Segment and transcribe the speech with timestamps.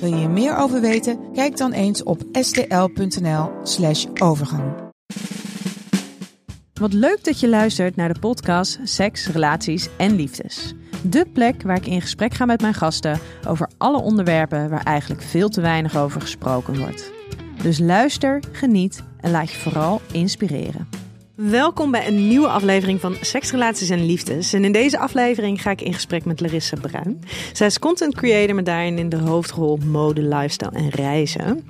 [0.00, 1.32] Wil je hier meer over weten?
[1.32, 4.72] Kijk dan eens op stl.nl/slash overgang.
[6.72, 10.74] Wat leuk dat je luistert naar de podcast Seks, Relaties en Liefdes.
[11.02, 15.22] De plek waar ik in gesprek ga met mijn gasten over alle onderwerpen waar eigenlijk
[15.22, 17.12] veel te weinig over gesproken wordt.
[17.62, 20.88] Dus luister, geniet en laat je vooral inspireren.
[21.48, 24.52] Welkom bij een nieuwe aflevering van Seks, Relaties en Liefdes.
[24.52, 27.20] En in deze aflevering ga ik in gesprek met Larissa Bruin.
[27.52, 31.64] Zij is content creator met daarin in de hoofdrol mode, lifestyle en reizen.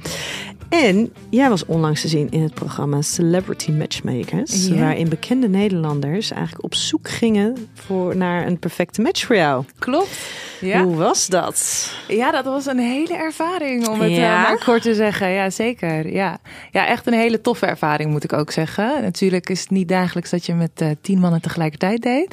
[0.70, 4.68] En jij was onlangs te zien in het programma Celebrity Matchmakers.
[4.68, 9.64] Waarin bekende Nederlanders eigenlijk op zoek gingen voor, naar een perfecte match voor jou.
[9.78, 10.18] Klopt.
[10.60, 10.82] Ja.
[10.84, 11.90] Hoe was dat?
[12.08, 14.36] ja, dat was een hele ervaring om het Ja?
[14.36, 15.30] eh, maar kort te zeggen.
[15.30, 16.12] Ja, zeker.
[16.12, 16.38] Ja.
[16.70, 19.02] ja, echt een hele toffe ervaring moet ik ook zeggen.
[19.02, 22.30] Natuurlijk is het niet dagelijks dat je met eh, tien mannen tegelijkertijd deed.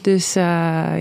[0.00, 0.42] Dus eh,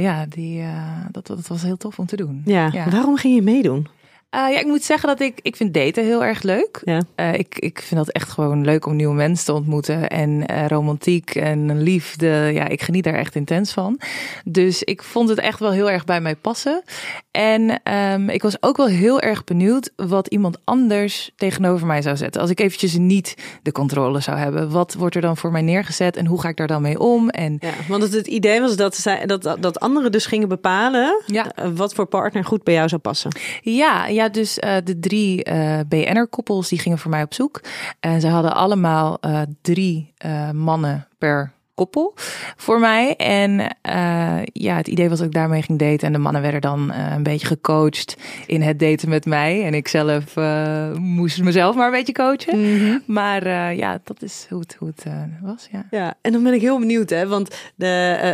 [0.01, 0.67] ja, die, eh,
[1.11, 2.41] dat, dat was heel tof om te doen.
[2.45, 2.69] Ja.
[2.71, 2.89] Ja.
[2.89, 3.87] waarom ging je meedoen?
[4.29, 6.81] Eh, ja, ik moet zeggen dat ik, ik vind daten heel erg leuk.
[6.83, 7.01] Ja.
[7.15, 10.09] Eh, ik, ik vind dat echt gewoon leuk om nieuwe mensen te ontmoeten.
[10.09, 12.27] En eh, romantiek en liefde.
[12.53, 13.99] Ja, ik geniet daar echt intens van.
[14.45, 16.83] Dus ik vond het echt wel heel erg bij mij passen.
[17.31, 22.17] En ehm, ik was ook wel heel erg benieuwd wat iemand anders tegenover mij zou
[22.17, 22.41] zetten.
[22.41, 24.71] Als ik eventjes niet de controle zou hebben.
[24.71, 27.29] Wat wordt er dan voor mij neergezet en hoe ga ik daar dan mee om?
[27.29, 31.21] En Ja, want het, het idee was dat, zij, dat, dat anderen dus gingen bepalen
[31.25, 31.51] Ja.
[31.75, 33.31] wat voor partner goed bij jou zou passen.
[33.61, 37.61] Ja, ja dus eh, de drie eh BN'er-koppels die gingen voor mij op zoek.
[37.99, 40.13] En ze hadden allemaal eh, drie
[40.53, 42.13] mannen per koppel
[42.55, 43.15] voor mij.
[43.15, 46.07] En eh, ja, het idee was dat ik daarmee ging daten.
[46.07, 48.17] En de mannen werden dan eh, een beetje gecoacht
[48.47, 49.63] in het daten met mij.
[49.65, 53.03] En ik zelf eh, moest mezelf maar een beetje coachen.
[53.05, 55.05] Maar eh, ja, dat is hoe het, hoe het
[55.41, 55.85] was, ja.
[55.91, 57.27] Ja, en dan ben ik heel benieuwd, hè?
[57.27, 57.85] Want de,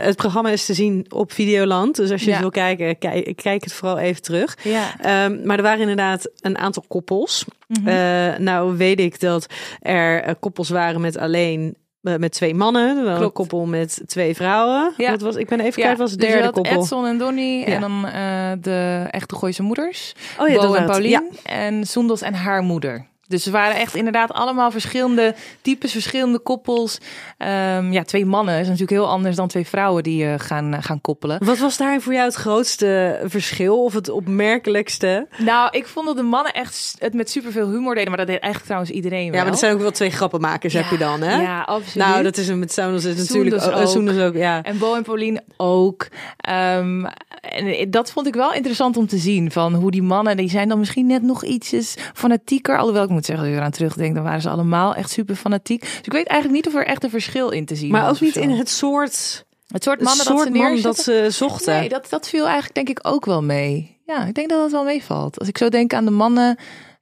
[0.02, 1.96] het programma is te zien op Videoland.
[1.96, 2.40] Dus als je Ja.
[2.40, 4.58] wil kijken, kijk, kijk het vooral even terug.
[4.64, 5.00] Ja.
[5.02, 7.46] Ehm, maar er waren inderdaad een aantal koppels.
[7.86, 9.46] Eh, nou weet ik dat
[9.82, 11.76] er koppels waren met alleen
[12.20, 14.94] met twee mannen, wel een koppel met twee vrouwen.
[14.98, 15.12] Ja.
[15.12, 16.82] Dat was, ik ben even Ja, kwijt, was het dus derde had koppel.
[16.82, 17.66] Edson en Donnie Ja.
[17.76, 20.14] en dan eh, de echte Gooise moeders.
[20.40, 20.86] Oh ja, Bo en.
[20.86, 23.06] Paulien en Soendos en haar moeder.
[23.28, 26.98] Dus ze waren echt inderdaad allemaal verschillende types, verschillende koppels.
[27.38, 30.84] Ehm, ja, twee mannen is natuurlijk heel anders dan twee vrouwen die eh, gaan, eh,
[30.84, 31.46] gaan koppelen.
[31.46, 35.28] Wat was daar voor jou het grootste verschil of het opmerkelijkste?
[35.38, 38.10] Nou, ik vond dat de mannen echt het met superveel humor deden.
[38.10, 39.36] Maar dat deed eigenlijk trouwens iedereen wel.
[39.36, 41.42] Ja, maar dat zijn ook wel twee grappenmakers heb je dan, hè?
[41.42, 42.08] Ja, absoluut.
[42.08, 43.82] Nou, dat is een met Sounders is natuurlijk Soenders ook.
[43.82, 43.88] ook.
[43.88, 44.64] Soenders ook, ja.
[44.64, 46.08] En Bo en Pauline ook.
[46.38, 47.06] Ehm,
[47.50, 49.52] en dat vond ik wel interessant om te zien.
[49.52, 52.78] Van hoe die mannen, die zijn dan misschien net nog ietsjes fanatieker.
[52.78, 55.82] Alhoewel ik moet zeggen, als je eraan terugdenkt, dan waren ze allemaal echt super fanatiek.
[55.82, 58.20] Dus ik weet eigenlijk niet of er echt een verschil in te zien Maar ook
[58.20, 61.80] niet in het soort, het soort het mannen soort dat ze man dat ze zochten.
[61.80, 64.00] Nee, dat, dat viel eigenlijk denk ik ook wel mee.
[64.06, 65.40] Ja, ik denk dat dat wel meevalt.
[65.40, 66.58] Als ik zo denk aan de mannen...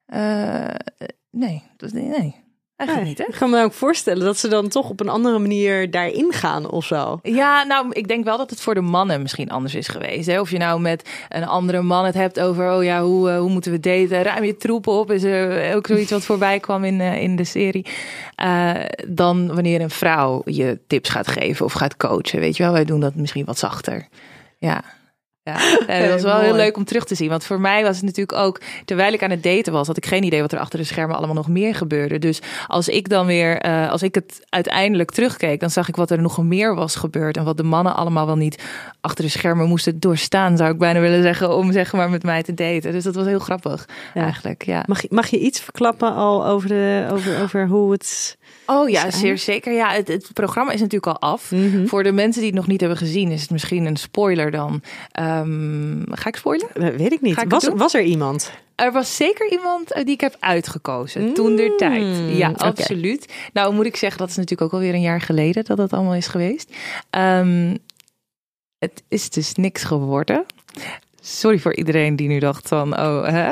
[0.05, 0.67] eh,
[1.31, 1.91] nee, dat,
[2.85, 3.33] nee, eigenlijk niet hè.
[3.33, 6.69] Ik kan me ook voorstellen dat ze dan toch op een andere manier daarin gaan
[6.69, 7.19] of zo.
[7.23, 10.27] Ja, nou, ik denk wel dat het voor de mannen misschien anders is geweest.
[10.27, 10.39] Hè?
[10.39, 13.49] Of je nou met een andere man het hebt over, oh ja, hoe, eh, hoe
[13.49, 14.23] moeten we daten?
[14.23, 17.43] Ruim je troepen op, is er ook zoiets wat voorbij kwam in, eh, in de
[17.43, 17.85] serie.
[18.35, 18.71] Eh,
[19.07, 22.39] dan wanneer een vrouw je tips gaat geven of gaat coachen.
[22.39, 24.07] Weet je wel, wij doen dat misschien wat zachter.
[24.57, 24.83] Ja.
[25.45, 27.29] Ja, en dat was wel heel leuk om terug te zien.
[27.29, 30.05] Want voor mij was het natuurlijk ook, terwijl ik aan het daten was, had ik
[30.05, 32.19] geen idee wat er achter de schermen allemaal nog meer gebeurde.
[32.19, 36.11] Dus als ik dan weer, eh, als ik het uiteindelijk terugkeek, dan zag ik wat
[36.11, 37.37] er nog meer was gebeurd.
[37.37, 38.63] En wat de mannen allemaal wel niet
[39.01, 42.43] achter de schermen moesten doorstaan, zou ik bijna willen zeggen, om zeg maar met mij
[42.43, 42.91] te daten.
[42.91, 44.23] Dus dat was heel grappig Ja.
[44.23, 44.65] eigenlijk.
[44.65, 44.83] Ja.
[44.87, 48.37] Mag, je- mag je iets verklappen al over, de, over, over hoe het...
[48.65, 49.11] Oh ja, zijn?
[49.11, 49.73] zeer zeker.
[49.73, 51.51] Ja, het, het programma is natuurlijk al af.
[51.51, 51.85] Mhm.
[51.85, 54.81] Voor de mensen die het nog niet hebben gezien, is het misschien een spoiler dan.
[55.11, 56.67] Ehm, ga ik spoilen?
[56.73, 57.41] Weet ik niet.
[57.41, 58.51] Ik Was, was er iemand?
[58.75, 61.33] Er was zeker iemand eh, die ik heb uitgekozen.
[61.33, 62.37] Toen der tijd.
[62.37, 63.33] Ja, absoluut.
[63.53, 66.15] Nou moet ik zeggen, dat is natuurlijk ook alweer een jaar geleden dat dat allemaal
[66.15, 66.71] is geweest.
[67.09, 67.75] Ehm,
[68.77, 70.45] het is dus niks geworden.
[71.25, 73.51] Sorry voor iedereen die nu dacht van, oh, hè,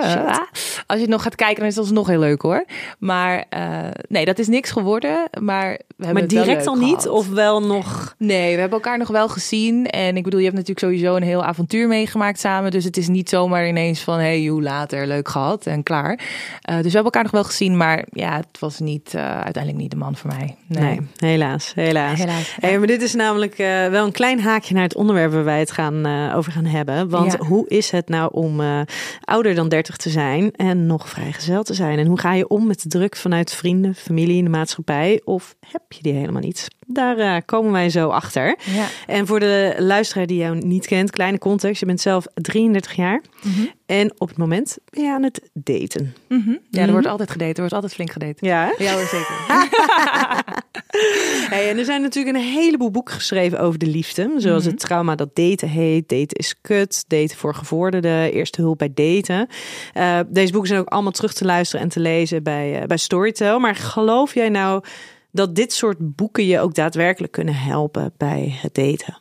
[0.85, 2.65] als je het nog gaat kijken, dan is het nog heel leuk hoor.
[2.99, 3.77] Maar uh,
[4.07, 5.29] nee, dat is niks geworden.
[5.41, 7.07] Maar, we hebben maar direct al niet?
[7.07, 8.15] Of wel nog?
[8.17, 9.85] Nee, we hebben elkaar nog wel gezien.
[9.85, 12.71] En ik bedoel, je hebt natuurlijk sowieso een heel avontuur meegemaakt samen.
[12.71, 16.11] Dus het is niet zomaar ineens van, hey, hoe later, leuk gehad en klaar.
[16.11, 17.77] Uh, dus we hebben elkaar nog wel gezien.
[17.77, 20.55] Maar ja, het was niet, uh, uiteindelijk niet de man voor mij.
[20.67, 22.19] Nee, nee helaas, helaas.
[22.19, 23.57] helaas hey, maar dit is namelijk
[23.91, 27.09] wel een klein haakje naar het onderwerp waar wij het gaan, over gaan hebben.
[27.09, 28.81] Want hoe hoe is het nou om uh,
[29.21, 31.99] ouder dan 30 te zijn en nog vrijgezel te zijn?
[31.99, 35.21] En hoe ga je om met de druk vanuit vrienden, familie in de maatschappij?
[35.23, 36.67] Of heb je die helemaal niet?
[36.93, 38.55] Daar uh, komen wij zo achter.
[38.65, 38.87] Ja.
[39.07, 41.79] En voor de luisteraar die jou niet kent, kleine context.
[41.79, 43.21] Je bent zelf 33 jaar.
[43.41, 43.71] Mm -hmm.
[43.85, 46.15] En op het moment ben je aan het daten.
[46.27, 46.59] Mm -hmm.
[46.69, 46.91] Ja, er mhm.
[46.91, 47.53] wordt altijd gedate.
[47.53, 48.45] Er wordt altijd flink gedate.
[48.45, 49.35] Ja, ja hoor, zeker.
[51.53, 54.31] hey, en er zijn natuurlijk een heleboel boeken geschreven over de liefde.
[54.37, 54.83] Zoals het mhm.
[54.83, 56.09] trauma dat daten heet.
[56.09, 57.03] Daten is kut.
[57.07, 58.33] Daten voor gevorderden.
[58.33, 59.47] Eerste hulp bij daten.
[59.97, 62.97] Uh, deze boeken zijn ook allemaal terug te luisteren en te lezen bij, uh, bij
[62.97, 63.59] Storytel.
[63.59, 64.83] Maar geloof jij nou
[65.31, 69.17] dat dit soort boeken je ook daadwerkelijk kunnen helpen bij het daten?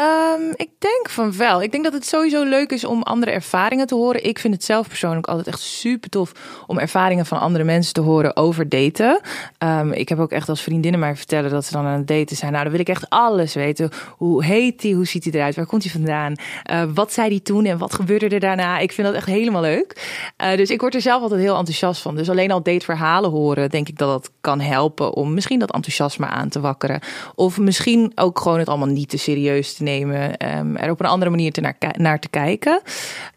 [0.00, 1.62] Um, ik denk van wel.
[1.62, 4.24] Ik denk dat het sowieso leuk is om andere ervaringen te horen.
[4.24, 6.32] Ik vind het zelf persoonlijk altijd echt super tof
[6.66, 9.20] om ervaringen van andere mensen te horen over daten.
[9.58, 12.36] Um, ik heb ook echt als vriendinnen mij vertellen dat ze dan aan het daten
[12.36, 12.52] zijn.
[12.52, 13.90] Nou, dan wil ik echt alles weten.
[14.16, 14.92] Hoe heet hij?
[14.92, 15.56] Hoe ziet hij eruit?
[15.56, 16.34] Waar komt hij vandaan?
[16.70, 18.78] Uh, wat zei hij toen en wat gebeurde er daarna?
[18.78, 20.20] Ik vind dat echt helemaal leuk.
[20.42, 22.16] Uh, dus ik word er zelf altijd heel enthousiast van.
[22.16, 26.26] Dus alleen al dateverhalen horen, denk ik dat dat kan helpen om misschien dat enthousiasme
[26.26, 27.00] aan te wakkeren.
[27.34, 30.56] Of misschien ook gewoon het allemaal niet te serieus te nemen.
[30.58, 32.80] Um, er op een andere manier te naar, naar te kijken.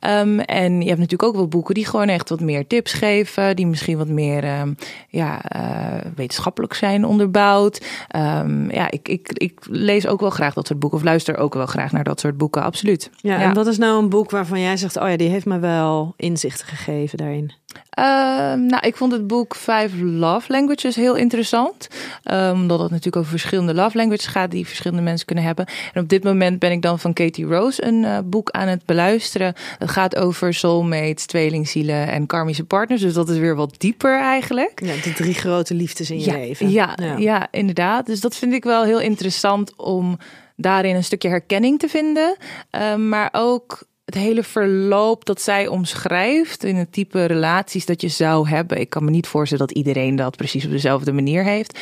[0.02, 3.56] Um, en je hebt natuurlijk ook wel boeken die gewoon echt wat meer tips geven.
[3.56, 4.76] Die misschien wat meer um,
[5.10, 7.86] ja, uh, wetenschappelijk zijn onderbouwd.
[8.70, 10.98] ja, ik, ik, ik lees ook wel graag dat soort boeken.
[11.00, 13.10] Of luister ook wel graag naar dat soort boeken, absoluut.
[13.22, 13.42] Ja, ja.
[13.42, 14.98] en wat is nou een boek waarvan jij zegt...
[14.98, 17.52] oh ja, die heeft me wel inzichten gegeven daarin?
[18.00, 18.06] Uh,
[18.54, 21.88] nou, ik vond het boek Five Love Languages heel interessant.
[22.32, 25.66] Um, omdat het natuurlijk over verschillende love languages gaat die verschillende mensen kunnen hebben.
[25.94, 28.86] En op dit moment ben ik dan van Katie Rose een uh, boek aan het
[28.86, 29.54] beluisteren.
[29.78, 33.02] Het gaat over soulmates, tweelingzielen en karmische partners.
[33.02, 34.82] Dus dat is weer wat dieper eigenlijk.
[34.84, 36.70] Ja, de drie grote liefdes in je ja, leven.
[36.70, 37.48] Ja, ja, ja.
[37.52, 38.06] inderdaad.
[38.06, 40.18] Dus dat vind ik wel heel interessant om
[40.56, 42.36] daarin een stukje herkenning te vinden.
[42.72, 48.08] Uh, maar ook het hele verloop dat zij omschrijft in het type relaties dat je
[48.08, 48.80] zou hebben.
[48.80, 51.80] Ik kan me niet voorstellen dat iedereen dat precies op dezelfde manier heeft.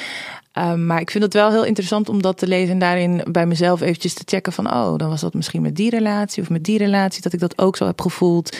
[0.53, 3.45] Um, maar ik vind het wel heel interessant om dat te lezen en daarin bij
[3.45, 6.63] mezelf eventjes te checken van, oh, dan was dat misschien met die relatie of met
[6.63, 8.57] die relatie, dat ik dat ook zo heb gevoeld.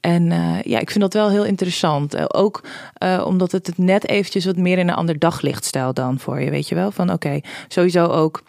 [0.00, 2.14] En uh, ja, ik vind dat wel heel interessant.
[2.14, 2.64] Uh, ook
[3.02, 6.40] uh, omdat het het net eventjes wat meer in een ander daglicht stelt dan voor
[6.40, 6.90] je, weet je wel.
[6.90, 8.42] Van oké, sowieso ook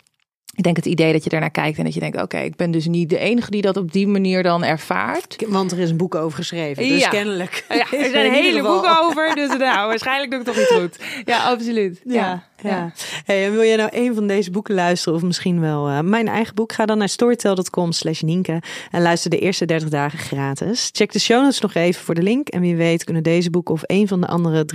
[0.57, 2.71] ik denk het idee dat je daarnaar kijkt en dat je denkt: oké, ik ben
[2.71, 5.45] dus niet de enige die dat op die manier dan ervaart.
[5.47, 7.65] Want er is een boek over geschreven, dus kennelijk.
[7.69, 10.99] Ja, er zijn hele boeken over, dus nou, waarschijnlijk doe ik toch iets goed.
[11.25, 12.01] Ja, absoluut.
[12.03, 12.43] Ja.
[12.61, 12.91] ja.
[13.25, 16.27] Hey, en wil jij nou een van deze boeken luisteren of misschien wel uh, mijn
[16.27, 16.73] eigen boek?
[16.73, 18.61] Ga dan naar storytel.com slash Nienke
[18.91, 20.89] en luister de eerste 30 dagen gratis.
[20.93, 22.47] Check de show notes nog even voor de link.
[22.47, 24.65] En wie weet kunnen deze boeken of een van de andere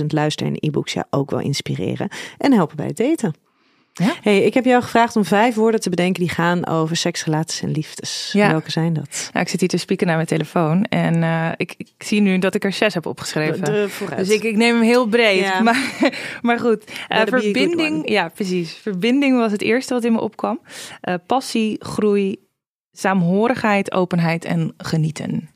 [0.00, 2.08] 300.000 luister- en e-books jou ook wel inspireren
[2.38, 3.45] en helpen bij het daten.
[3.98, 4.14] Ja?
[4.22, 7.62] Hey, ik heb jou gevraagd om vijf woorden te bedenken die gaan over seks, relaties
[7.62, 8.30] en liefdes.
[8.32, 8.50] Ja.
[8.50, 9.30] Welke zijn dat?
[9.32, 12.38] Nou, ik zit hier te spieken naar mijn telefoon en uh, ik, ik, zie nu
[12.38, 13.64] dat ik er zes heb opgeschreven.
[13.64, 15.40] De, dus ik, ik neem hem heel breed.
[15.40, 15.60] Ja.
[15.60, 16.10] Maar,
[16.42, 18.08] maar goed, uh, verbinding.
[18.08, 18.72] Ja, precies.
[18.72, 20.60] Verbinding was het eerste wat in me opkwam.
[21.08, 22.36] Uh, passie, groei,
[22.92, 25.50] saamhorigheid, openheid en genieten.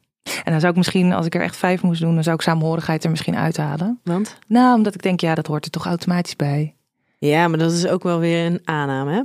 [0.45, 2.43] En dan zou ik misschien, als ik er echt vijf moest doen, dan zou ik
[2.43, 4.01] saamhorigheid er misschien uithalen.
[4.05, 4.39] Want?
[4.47, 6.75] Nou, omdat ik denk, ja, dat hoort er toch automatisch bij.
[7.21, 9.21] Ja, maar dat is ook wel weer een aanname, hè?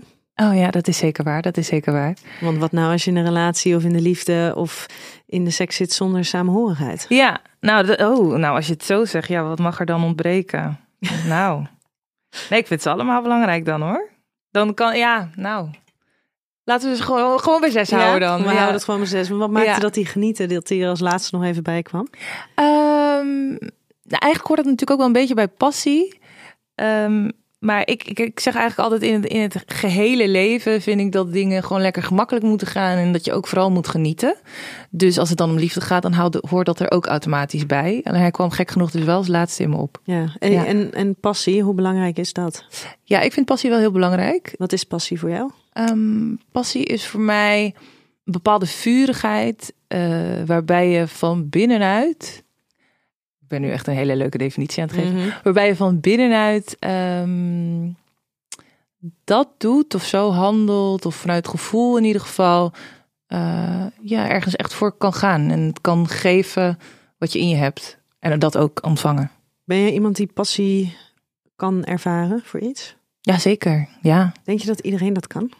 [0.47, 1.41] Oh ja, dat is zeker waar.
[1.41, 2.17] Dat is zeker waar.
[2.41, 4.85] Want wat nou als je in een relatie of in de liefde of
[5.25, 7.05] in de seks zit zonder samenhorigheid?
[7.09, 10.79] Ja, nou, oh, nou als je het zo zegt, ja, wat mag er dan ontbreken?
[11.27, 11.65] nou,
[12.49, 14.09] nee, ik vind ze allemaal belangrijk dan hoor.
[14.51, 15.69] Dan kan, ja, nou,
[16.65, 18.41] Laten we dus gewoon, gewoon bij zes houden dan.
[18.41, 19.29] We houden het gewoon bij zes.
[19.29, 22.07] Maar wat maakte dat hij genieten, dat er als laatste nog even bij kwam?
[22.55, 23.47] Um,
[24.03, 26.19] nou, eigenlijk hoort het natuurlijk ook wel een beetje bij passie.
[26.75, 27.31] Um,
[27.65, 31.11] maar ik, ik, ik, zeg eigenlijk altijd in het, in het gehele leven vind ik
[31.11, 34.35] dat dingen gewoon lekker gemakkelijk moeten gaan en dat je ook vooral moet genieten.
[34.89, 38.01] Dus als het dan om liefde gaat, dan hoort dat er ook automatisch bij.
[38.03, 39.99] En hij kwam gek genoeg dus wel als laatste in me op.
[40.03, 40.35] Ja.
[40.39, 42.65] En, En, en passie, hoe belangrijk is dat?
[43.03, 44.53] Ja, ik vind passie wel heel belangrijk.
[44.57, 45.51] Wat is passie voor jou?
[45.73, 47.63] Um, passie is voor mij
[48.25, 49.99] een bepaalde vurigheid uh,
[50.45, 52.43] waarbij je van binnenuit
[53.59, 55.15] ben nu echt een hele leuke definitie aan het geven.
[55.15, 55.29] Mhm.
[55.43, 57.95] Waarbij je van binnenuit um,
[59.23, 62.73] dat doet of zo handelt, of vanuit gevoel in ieder geval,
[63.27, 65.49] eh, ja, ergens echt voor kan gaan.
[65.49, 66.79] En het kan geven
[67.17, 67.97] wat je in je hebt.
[68.19, 69.31] En dat ook ontvangen.
[69.63, 70.97] Ben je iemand die passie
[71.55, 72.95] kan ervaren voor iets?
[73.21, 73.87] Ja, zeker.
[74.01, 74.31] Ja.
[74.43, 75.51] Denk je dat iedereen dat kan?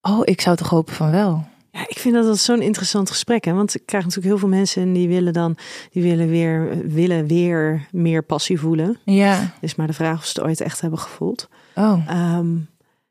[0.00, 1.46] Oh, ik zou toch hopen van wel.
[1.78, 3.44] Ja, ik vind dat dat zo'n interessant gesprek.
[3.44, 3.52] Hè?
[3.52, 5.56] Want ik krijg natuurlijk heel veel mensen en die willen dan
[5.90, 8.98] die willen weer, willen weer meer passie voelen.
[9.04, 9.54] Ja.
[9.60, 11.48] Is maar de vraag of ze het ooit echt hebben gevoeld.
[11.74, 12.02] Oh.
[12.08, 12.46] Ehm,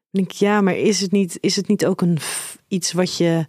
[0.10, 2.18] denk ik, ja, maar is het niet, is het niet ook een
[2.68, 3.46] iets wat je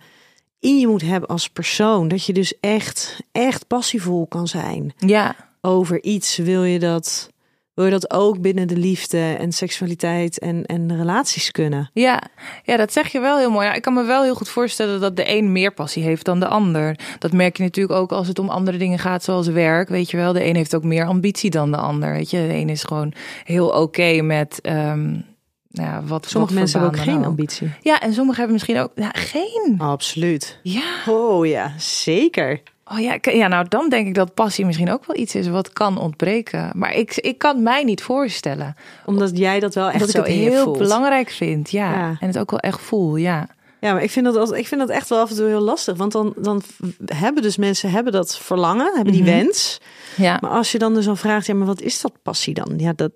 [0.60, 2.08] in je moet hebben als persoon?
[2.08, 5.36] Dat je dus echt, echt passievol kan zijn Ja.
[5.60, 6.36] over iets.
[6.36, 7.30] Wil je dat,
[7.78, 11.90] wil je dat ook binnen de liefde en seksualiteit en, en relaties kunnen?
[11.92, 12.22] Ja.
[12.64, 13.66] ja, dat zeg je wel heel mooi.
[13.66, 16.40] Ja, ik kan me wel heel goed voorstellen dat de een meer passie heeft dan
[16.40, 16.98] de ander.
[17.18, 19.88] Dat merk je natuurlijk ook als het om andere dingen gaat, zoals werk.
[19.88, 22.12] Weet je wel, de een heeft ook meer ambitie dan de ander.
[22.12, 23.12] Weet je, de een is gewoon
[23.44, 24.60] heel oké met.
[24.60, 25.10] ehm,
[25.70, 27.24] nou ja, wat, Sommige wat mensen hebben ook geen ook.
[27.24, 27.70] ambitie.
[27.80, 29.74] Ja, en sommigen hebben misschien ook ja, geen.
[29.78, 30.58] Absoluut.
[30.62, 30.82] Ja.
[31.06, 32.60] Oh ja, zeker.
[32.92, 35.72] Oh ja, ja, nou dan denk ik dat passie misschien ook wel iets is wat
[35.72, 36.70] kan ontbreken.
[36.74, 38.74] Maar ik, ik kan het mij niet voorstellen.
[39.06, 40.78] Omdat jij dat wel echt ik zo het heel voelt.
[40.78, 41.70] belangrijk vind.
[41.70, 41.90] Ja.
[41.92, 42.16] Ja.
[42.20, 43.16] En het ook wel echt voel.
[43.16, 43.48] Ja.
[43.80, 45.60] Ja, maar ik vind dat, altijd- ik vind dat echt wel af en toe heel
[45.60, 45.96] lastig.
[45.96, 46.62] Want dan, dan
[47.06, 49.30] hebben dus mensen hebben dat verlangen, hebben die Mhm.
[49.32, 49.80] wens.
[50.16, 50.38] Ja.
[50.40, 52.74] Maar als je dan dus al vraagt, ja, maar wat is dat passie dan?
[52.76, 53.12] Ja, dat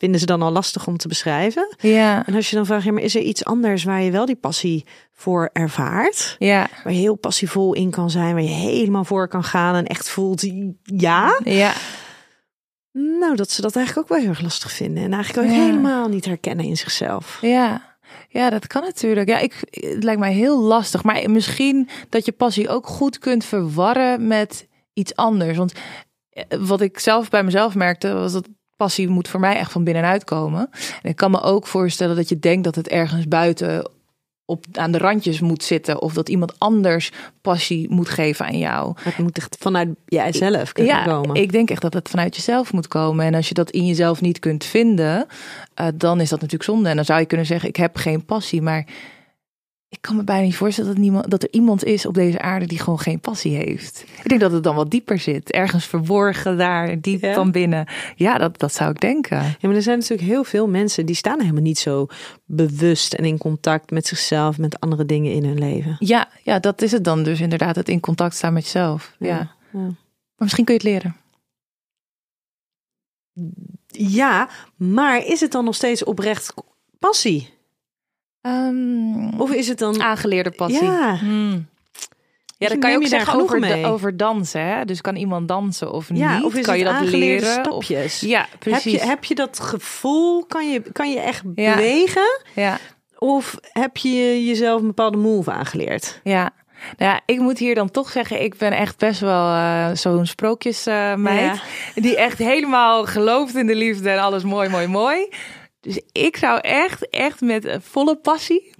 [0.00, 1.74] vinden ze dan al lastig om te beschrijven.
[1.78, 2.26] Ja.
[2.26, 4.36] En als je dan vraagt, ja, maar is er iets anders waar je wel die
[4.36, 6.36] passie voor ervaart?
[6.38, 6.68] Ja.
[6.84, 10.08] Waar je heel passievol in kan zijn, waar je helemaal voor kan gaan en echt
[10.08, 10.44] voelt,
[10.82, 11.38] ja.
[11.44, 11.72] Ja.
[12.92, 15.04] Nou, dat ze dat eigenlijk ook wel heel erg lastig vinden.
[15.04, 15.60] En eigenlijk ook Ja.
[15.64, 17.38] helemaal niet herkennen in zichzelf.
[17.40, 17.88] Ja.
[18.28, 19.28] Ja, dat kan natuurlijk.
[19.28, 21.02] Ja, ik, het lijkt mij heel lastig.
[21.02, 25.56] Maar misschien dat je passie ook goed kunt verwarren met iets anders.
[25.56, 25.72] Want
[26.30, 28.48] eh, wat ik zelf bij mezelf merkte, was dat
[28.80, 30.70] passie moet voor mij echt van binnenuit komen.
[31.02, 33.90] En ik kan me ook voorstellen dat je denkt dat het ergens buiten
[34.44, 36.02] op, aan de randjes moet zitten.
[36.02, 38.94] Of dat iemand anders passie moet geven aan jou.
[39.00, 41.36] Het moet echt vanuit jijzelf kunnen Ja, komen.
[41.36, 43.26] ik denk echt dat het vanuit jezelf moet komen.
[43.26, 45.26] En als je dat in jezelf niet kunt vinden,
[45.74, 46.88] eh, dan is dat natuurlijk zonde.
[46.88, 48.62] En dan zou je kunnen zeggen, ik heb geen passie.
[48.62, 48.86] Maar
[49.90, 52.66] ik kan me bijna niet voorstellen dat, niemand, dat er iemand is op deze aarde
[52.66, 54.04] die gewoon geen passie heeft.
[54.22, 55.50] Ik denk dat het dan wat dieper zit.
[55.50, 57.34] Ergens verborgen daar, diep Ja?
[57.34, 57.86] van binnen.
[58.16, 59.36] Ja, dat, dat zou ik denken.
[59.36, 62.06] Ja, maar er zijn natuurlijk heel veel mensen die staan helemaal niet zo
[62.44, 65.96] bewust en in contact met zichzelf, met andere dingen in hun leven.
[65.98, 67.76] Ja, ja, dat is het dan dus inderdaad.
[67.76, 69.14] Het in contact staan met jezelf.
[69.18, 69.54] Ja.
[69.72, 69.78] Ja.
[69.80, 69.94] Maar
[70.36, 71.16] misschien kun je het leren.
[73.86, 76.54] Ja, maar is het dan nog steeds oprecht
[76.98, 77.58] passie?
[78.42, 80.84] Ehm, Of is het dan aangeleerde passie.
[80.84, 81.16] Ja.
[81.18, 81.68] Hmm.
[82.58, 84.60] Ja, Misschien dat kan je ook zeggen over, de- over dansen.
[84.64, 84.84] Hè?
[84.84, 86.44] Dus kan iemand dansen of ja, niet?
[86.44, 87.48] of is kan je dat leren?
[87.72, 88.20] Of- stapjes?
[88.20, 88.92] ja, heb, precies.
[88.92, 90.44] je, heb je dat gevoel?
[90.44, 91.74] Kan je, kan je echt Ja.
[91.74, 92.40] bewegen?
[92.54, 92.78] Ja,
[93.18, 96.20] Of heb je jezelf een bepaalde move aangeleerd?
[96.24, 96.50] ja.
[96.98, 100.26] Nou ja, ik moet hier dan toch zeggen, ik ben echt best wel eh, zo'n
[100.26, 101.60] sprookjesmeid.
[101.94, 105.28] Die echt helemaal gelooft in de liefde en alles mooi, mooi, mooi.
[105.80, 108.72] Dus ik zou echt, echt met eh, volle passie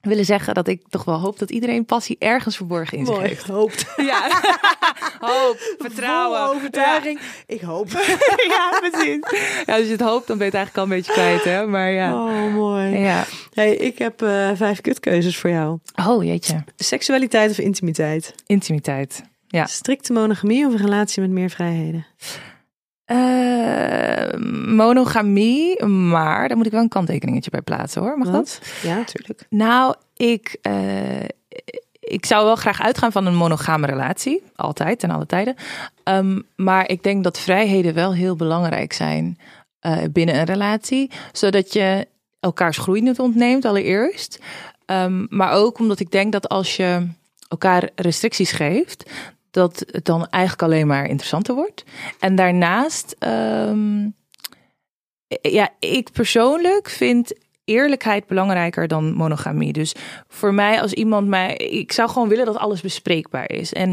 [0.00, 3.46] willen zeggen dat ik toch wel hoop dat iedereen passie ergens verborgen in zich heeft.
[3.46, 3.86] hoopt.
[3.96, 4.28] Ja,
[5.30, 6.38] hoop, vertrouwen.
[6.38, 7.20] Vol overtuiging.
[7.46, 7.90] Ik hoop.
[8.56, 9.18] ja, precies.
[9.66, 11.66] Ja, als je het hoopt, dan ben je het eigenlijk al een beetje kwijt, hè?
[11.66, 12.14] Maar ja.
[12.14, 12.98] Oh, mooi.
[12.98, 13.24] Ja.
[13.52, 15.78] Hey, ik heb eh, vijf kutkeuzes voor jou.
[16.06, 16.64] Oh, jeetje.
[16.76, 18.34] Seksualiteit of intimiteit?
[18.46, 19.22] Intimiteit.
[19.48, 19.66] Ja.
[19.66, 22.06] Strikte monogamie of een relatie met meer vrijheden?
[23.12, 28.18] Eh, monogamie, maar daar moet ik wel een kanttekeningetje bij plaatsen, hoor.
[28.18, 28.60] Mag dat?
[28.82, 29.46] Ja, natuurlijk.
[29.48, 31.24] Nou, ik, eh,
[32.00, 34.42] ik zou wel graag uitgaan van een monogame relatie.
[34.56, 35.54] Altijd en alle tijden.
[36.02, 39.38] Ehm, maar ik denk dat vrijheden wel heel belangrijk zijn
[39.80, 41.10] eh, binnen een relatie.
[41.32, 42.06] Zodat je
[42.40, 44.38] elkaars groei niet ontneemt, allereerst.
[44.86, 47.08] Ehm, maar ook omdat ik denk dat als je
[47.48, 49.10] elkaar restricties geeft,
[49.52, 51.84] dat het dan eigenlijk alleen maar interessanter wordt.
[52.18, 54.08] En daarnaast, ehm,
[55.42, 57.32] ja, ik persoonlijk vind
[57.64, 59.72] eerlijkheid belangrijker dan monogamie.
[59.72, 59.94] Dus
[60.28, 61.56] voor mij, als iemand mij.
[61.56, 63.72] Ik zou gewoon willen dat alles bespreekbaar is.
[63.72, 63.90] En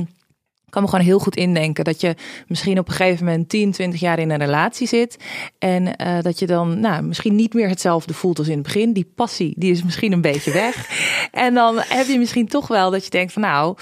[0.66, 2.16] ik kan me gewoon heel goed indenken dat je
[2.48, 5.18] misschien op een gegeven moment 10, 20 jaar in een relatie zit.
[5.60, 8.94] En eh, dat je dan nou, misschien niet meer hetzelfde voelt als in het begin.
[8.94, 10.76] Die passie, die is misschien een beetje weg.
[11.32, 13.78] En dan heb je misschien toch wel dat je denkt van nou.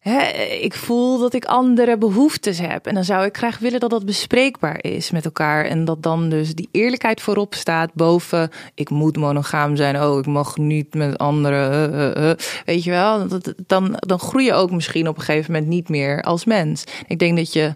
[0.00, 0.20] Hè,
[0.60, 2.86] ik voel dat ik andere behoeftes heb.
[2.86, 5.64] En dan zou ik graag willen dat dat bespreekbaar is met elkaar.
[5.64, 8.50] En dat dan dus die eerlijkheid voorop staat boven...
[8.74, 11.92] ik moet monogaam zijn, oh, ik mag niet met anderen.
[11.92, 12.36] eh, eh, eh.
[12.64, 15.88] Weet je wel, dat, dan, dan groei je ook misschien op een gegeven moment niet
[15.88, 16.84] meer als mens.
[17.06, 17.74] Ik denk dat je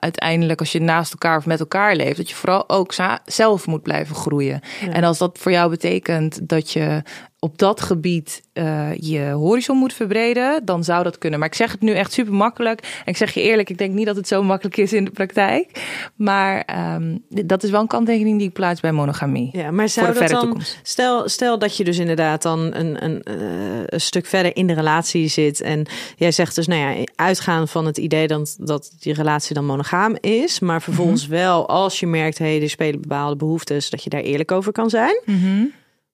[0.00, 2.16] uiteindelijk, als je naast elkaar of met elkaar leeft...
[2.16, 4.60] dat je vooral ook zelf moet blijven groeien.
[4.92, 7.02] En als dat voor jou betekent dat je
[7.42, 11.38] op dat gebied eh, je horizon moet verbreden, dan zou dat kunnen.
[11.38, 12.80] Maar ik zeg het nu echt super makkelijk.
[12.80, 15.10] En ik zeg je eerlijk, ik denk niet dat het zo makkelijk is in de
[15.10, 15.84] praktijk.
[16.16, 19.48] Maar ehm, dat is wel een kanttekening die ik plaats bij monogamie.
[19.52, 20.80] Ja, maar zou voor de dat dan, toekomst.
[20.82, 24.74] stel, stel dat je dus inderdaad dan een, een, eh, een stuk verder in de
[24.74, 25.60] relatie zit.
[25.60, 29.66] En jij zegt dus, nou ja, uitgaan van het idee dat, dat die relatie dan
[29.66, 30.60] monogaam is.
[30.60, 31.30] Maar vervolgens Mhm.
[31.36, 34.72] wel, als je merkt, hé, hey, er spelen bepaalde behoeftes, dat je daar eerlijk over
[34.72, 35.20] kan zijn.
[35.24, 35.64] Mhm.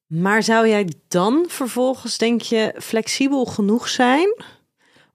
[0.06, 4.34] Maar zou jij dan vervolgens, denk je, flexibel genoeg zijn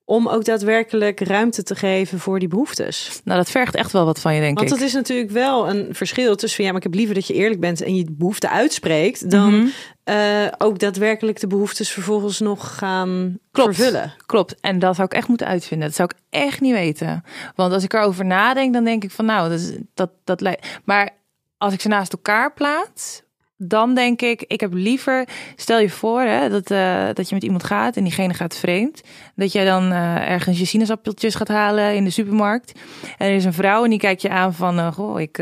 [0.05, 3.21] om ook daadwerkelijk ruimte te geven voor die behoeftes?
[3.23, 4.75] Nou, dat vergt echt wel wat van je, denk Want ik.
[4.77, 7.59] het is natuurlijk wel een verschil tussen ja, maar ik heb liever dat je eerlijk
[7.59, 9.67] bent en je behoefte uitspreekt, dan Mhm.
[10.03, 13.75] eh, ook daadwerkelijk de behoeftes vervolgens nog gaan Klopt.
[13.75, 14.13] vervullen.
[14.25, 14.55] Klopt.
[14.59, 15.87] En dat zou ik echt moeten uitvinden.
[15.87, 17.23] Dat zou ik echt niet weten.
[17.55, 20.67] Want als ik erover nadenk, dan denk ik van nou, dat, dat, dat lijkt.
[20.85, 21.09] Maar
[21.57, 23.21] als ik ze naast elkaar plaats,
[23.63, 27.43] dan denk ik, ik heb liever, stel je voor hè, dat, eh, dat je met
[27.43, 29.01] iemand gaat en diegene gaat vreemd.
[29.35, 32.79] Dat jij dan eh, ergens je sinaasappeltjes gaat halen in de supermarkt.
[33.17, 35.37] En er is een vrouw en die kijkt je aan van, eh, goh, ik,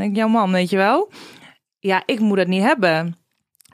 [0.00, 1.10] ik jouw man, weet je wel.
[1.78, 3.21] Ja, ik moet dat niet hebben.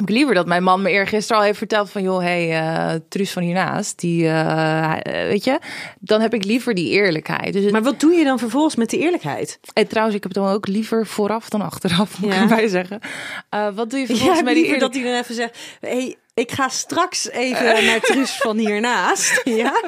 [0.02, 2.02] Ik liever dat mijn man me eergisteren al heeft verteld van...
[2.02, 4.92] joh, hey, eh Truus van hiernaast, die, eh,
[5.28, 5.58] weet je...
[6.00, 7.52] dan heb ik liever die eerlijkheid.
[7.52, 9.60] Dus het- Maar wat doe je dan vervolgens met de eerlijkheid?
[9.72, 12.42] en trouwens, ik heb het dan ook liever vooraf dan achteraf, moet Ja.
[12.42, 13.00] ik erbij zeggen.
[13.48, 14.92] Eh, wat doe je vervolgens Ja, met die eerlijkheid?
[14.92, 19.40] dat hij dan even zegt, hey, ik ga straks even naar Truus van hiernaast.
[19.62, 19.82] Ja?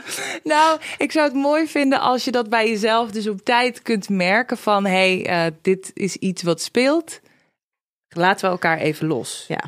[0.45, 4.09] Nou, ik zou het mooi vinden als je dat bij jezelf dus op tijd kunt
[4.09, 4.87] merken van...
[4.87, 7.21] hé, hey, eh, dit is iets wat speelt.
[8.09, 9.45] Laten we elkaar even los.
[9.49, 9.61] ja.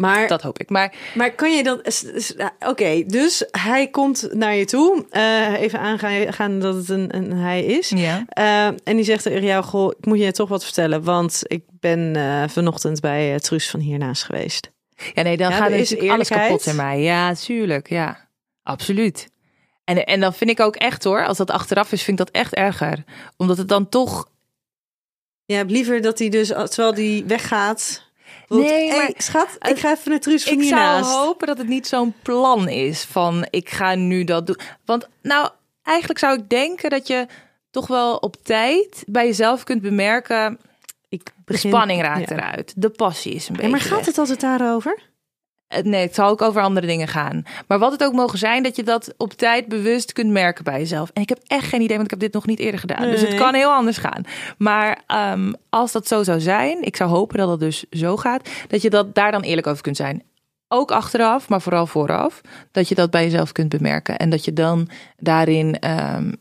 [0.00, 0.70] Maar, Dat hoop ik.
[0.70, 1.80] Maar maar kan je dan...
[1.82, 2.34] s- s-
[2.66, 5.06] Oké, dus hij komt naar je toe.
[5.10, 7.88] eh, even aangaan dat het een, een hij is.
[7.88, 11.02] ja, Eh, en die zegt tegen jou, goh, ik moet je toch wat vertellen.
[11.04, 14.70] Want ik ben eh, vanochtend bij Truus van hiernaast geweest.
[15.14, 17.00] Ja, nee, dan Ja, gaat natuurlijk alles kapot in mij.
[17.02, 17.88] Ja, tuurlijk.
[17.88, 18.28] Ja,
[18.62, 19.28] absoluut.
[19.84, 22.34] En, en dan vind ik ook echt hoor, als dat achteraf is, vind ik dat
[22.34, 23.04] echt erger.
[23.36, 24.28] Omdat het dan toch...
[25.44, 28.08] Je hebt liever dat hij dus, terwijl hij weggaat...
[28.58, 31.10] Nee, "Hey, maar- schat, ik ga even naar Truus van Ik zou hiernaast.
[31.14, 34.58] hopen dat het niet zo'n plan is van ik ga nu dat doen.
[34.84, 35.48] Want nou,
[35.82, 37.26] eigenlijk zou ik denken dat je
[37.70, 40.58] toch wel op tijd bij jezelf kunt bemerken...
[41.08, 42.36] Ik De begin- spanning raakt ja.
[42.36, 42.72] eruit.
[42.76, 44.98] De passie is een Ja, beetje maar gaat het altijd daarover?
[45.70, 47.42] Eh, Nee, het zal ook over andere dingen gaan.
[47.66, 50.78] Maar wat het ook mogen zijn, dat je dat op tijd bewust kunt merken bij
[50.78, 51.10] jezelf.
[51.12, 53.02] En ik heb echt geen idee, want ik heb dit nog niet eerder gedaan.
[53.02, 54.24] Dus het kan heel anders gaan.
[54.58, 58.48] Maar ehm, als dat zo zou zijn, ik zou hopen dat het dus zo gaat,
[58.68, 60.22] dat je dat daar dan eerlijk over kunt zijn.
[60.68, 62.40] Ook achteraf, maar vooral vooraf.
[62.72, 64.16] Dat je dat bij jezelf kunt bemerken.
[64.16, 66.32] En dat je dan daarin ehm,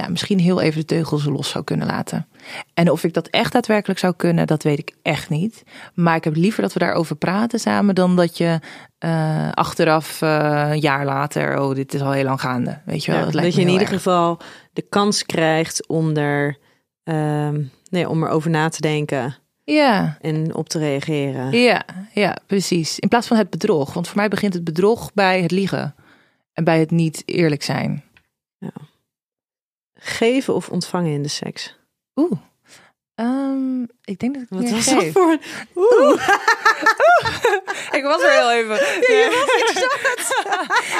[0.00, 2.26] nou, misschien heel even de teugels los zou kunnen laten.
[2.74, 5.62] En of ik dat echt daadwerkelijk zou kunnen, dat weet ik echt niet.
[5.94, 8.58] Maar ik heb liever dat we daarover praten samen dan dat je
[8.98, 12.80] eh, achteraf eh, een jaar later, oh, dit is al heel lang gaande.
[12.84, 13.90] Weet je wel, Ja, dat dat je in ieder erg.
[13.96, 14.38] geval
[14.72, 16.58] de kans krijgt om er,
[17.04, 21.50] ehm, nee, om erover na te denken Ja, en op te reageren.
[21.52, 21.84] ja,
[22.14, 22.98] ja, precies.
[22.98, 23.92] In plaats van het bedrog.
[23.94, 25.94] Want voor mij begint het bedrog bij het liegen.
[26.52, 28.04] En bij het niet eerlijk zijn.
[30.02, 31.78] Geven of ontvangen in de seks?
[32.16, 32.32] Oeh.
[33.14, 35.40] Ehm, ik denk dat ik Wat was dat voor een...
[35.74, 36.28] Oeh.
[37.98, 38.78] Ik was er heel even.
[39.08, 39.28] Nee.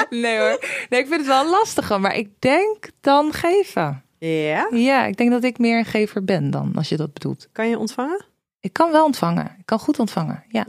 [0.21, 0.59] nee hoor.
[0.89, 1.99] Nee, ik vind het wel lastiger.
[1.99, 4.03] Maar ik denk dan geven.
[4.17, 4.67] Ja?
[4.71, 7.47] Ja, ik denk dat ik meer een gever ben dan, als je dat bedoelt.
[7.51, 8.25] Kan je ontvangen?
[8.59, 9.55] Ik kan wel ontvangen.
[9.59, 10.43] Ik kan goed ontvangen.
[10.47, 10.65] Ja.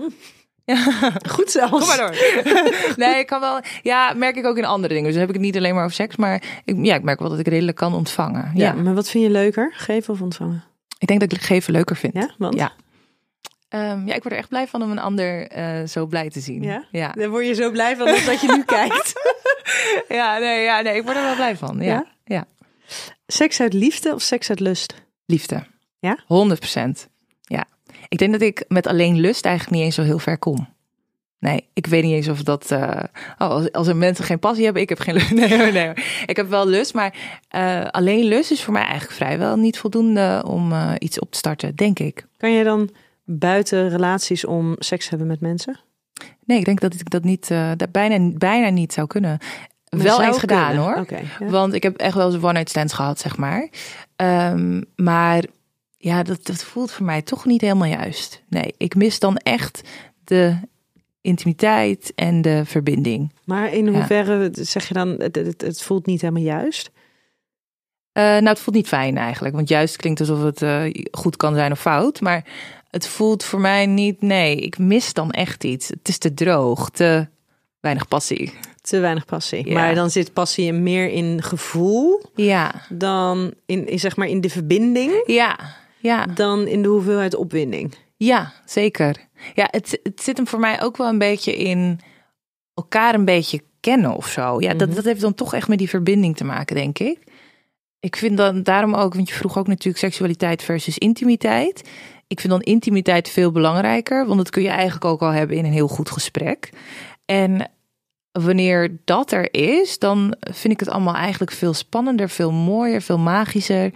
[1.34, 1.70] Goed zelfs.
[1.70, 2.16] Kom maar door.
[3.06, 3.60] nee, ik kan wel.
[3.82, 5.10] Ja, merk ik ook in andere dingen.
[5.10, 6.16] Dus dan heb ik het niet alleen maar over seks.
[6.16, 8.50] Maar ik, ja, ik merk wel dat ik redelijk kan ontvangen.
[8.54, 8.66] Ja.
[8.66, 9.72] Ja, maar wat vind je leuker?
[9.76, 10.64] Geven of ontvangen?
[10.98, 12.14] Ik denk dat ik geven leuker vind.
[12.14, 12.54] Ja, want?
[12.54, 12.72] Ja.
[13.68, 16.40] Ehm, ja, ik word er echt blij van om een ander eh, zo blij te
[16.40, 16.62] zien.
[16.62, 16.84] Ja?
[16.90, 17.12] Ja.
[17.12, 19.12] Daar word je zo blij van dat je nu kijkt.
[20.08, 21.76] Ja, nee, ja, nee, ik word er wel blij van.
[21.80, 21.84] Ja.
[21.84, 22.06] Ja?
[22.24, 22.44] ja.
[23.26, 24.94] Seks uit liefde of seks uit lust?
[25.26, 25.66] Liefde.
[25.98, 26.18] Ja?
[26.26, 27.08] 100 procent.
[27.40, 27.64] Ja.
[28.12, 30.68] Ik denk dat ik met alleen lust eigenlijk niet eens zo heel ver kom.
[31.38, 32.70] Nee, ik weet niet eens of dat.
[32.70, 33.02] eh,
[33.38, 35.30] oh, als, als er mensen geen passie hebben, ik heb geen lust.
[35.30, 35.92] Nee, nee,
[36.26, 37.14] ik heb wel lust, maar
[37.48, 41.38] eh, alleen lust is voor mij eigenlijk vrijwel niet voldoende om eh, iets op te
[41.38, 42.26] starten, denk ik.
[42.36, 42.90] Kan je dan
[43.24, 45.80] buiten relaties om seks hebben met mensen?
[46.44, 49.38] Nee, ik denk dat ik dat niet, dat bijna, bijna niet zou kunnen.
[49.88, 50.84] Maar wel eens gedaan kunnen.
[50.84, 51.06] hoor.
[51.40, 51.50] Ja.
[51.50, 53.68] Want ik heb echt wel eens een one-night stands gehad, zeg maar.
[54.16, 55.44] Ehm, maar
[56.04, 58.42] ja, dat, dat voelt voor mij toch niet helemaal juist.
[58.48, 59.80] Nee, ik mis dan echt
[60.24, 60.56] de
[61.20, 63.32] intimiteit en de verbinding.
[63.44, 63.92] Maar in Ja.
[63.92, 66.90] hoeverre zeg je dan, het, het, het voelt niet helemaal juist?
[68.12, 69.54] Eh, nou, het voelt niet fijn eigenlijk.
[69.54, 72.20] Want juist klinkt alsof het eh, goed kan zijn of fout.
[72.20, 72.44] Maar
[72.90, 75.88] het voelt voor mij niet, nee, ik mis dan echt iets.
[75.88, 77.26] Het is te droog, te
[77.80, 78.52] weinig passie.
[78.80, 79.68] Te weinig passie.
[79.68, 79.74] Ja.
[79.74, 84.50] Maar dan zit passie meer in gevoel Ja, dan in, in, zeg maar in de
[84.50, 86.26] verbinding ja, ja.
[86.26, 87.94] dan in de hoeveelheid opwinding.
[88.16, 89.16] Ja, zeker.
[89.54, 92.00] Ja, het, het zit hem voor mij ook wel een beetje in
[92.74, 94.60] elkaar een beetje kennen of zo.
[94.60, 94.96] Ja, dat, Mhm.
[94.96, 97.18] dat heeft dan toch echt met die verbinding te maken, denk ik.
[98.00, 101.88] Ik vind dan daarom ook, want je vroeg ook natuurlijk seksualiteit versus intimiteit.
[102.26, 105.64] Ik vind dan intimiteit veel belangrijker, want dat kun je eigenlijk ook al hebben in
[105.64, 106.70] een heel goed gesprek.
[107.24, 107.70] En
[108.32, 113.18] wanneer dat er is, dan vind ik het allemaal eigenlijk veel spannender, veel mooier, veel
[113.18, 113.92] magischer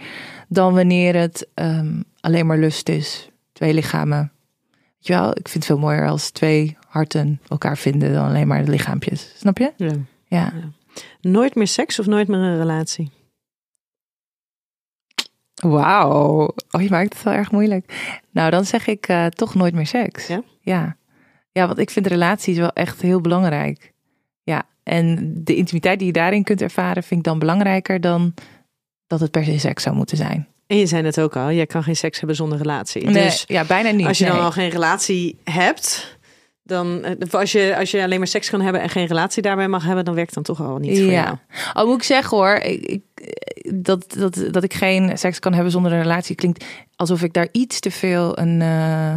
[0.47, 3.29] dan wanneer het ehm, alleen maar lust is.
[3.51, 4.31] Twee lichamen.
[4.71, 8.47] Weet je wel, ik vind het veel mooier als twee harten elkaar vinden dan alleen
[8.47, 9.33] maar de lichaampjes.
[9.37, 9.73] Snap je?
[9.77, 9.93] Ja.
[10.25, 10.53] Ja.
[11.21, 13.11] Nooit meer seks of nooit meer een relatie?
[15.55, 16.53] Wauw.
[16.71, 18.13] Oh, je maakt het wel erg moeilijk.
[18.31, 20.27] Nou, dan zeg ik eh, toch nooit meer seks.
[20.27, 20.41] Ja?
[20.61, 20.97] Ja.
[21.51, 23.93] Ja, want ik vind relaties wel echt heel belangrijk.
[24.47, 24.63] Ja.
[24.83, 28.33] En de intimiteit die je daarin kunt ervaren, vind ik dan belangrijker dan
[29.07, 30.47] dat het per se seks zou moeten zijn.
[30.67, 33.03] En je zei het ook al, jij kan geen seks hebben zonder relatie.
[33.03, 34.07] Nee, Dus ja, bijna niet.
[34.07, 36.17] als je dan al geen relatie hebt,
[36.63, 39.67] dan eh, als je, als je alleen maar seks kan hebben en geen relatie daarbij
[39.67, 41.11] mag hebben, dan werkt dan toch al niet voor jou.
[41.11, 41.39] Ja.
[41.73, 43.03] Al moet ik zeggen hoor, ik, ik,
[43.85, 47.47] dat, dat, dat ik geen seks kan hebben zonder een relatie klinkt alsof ik daar
[47.51, 49.15] iets te veel een, eh,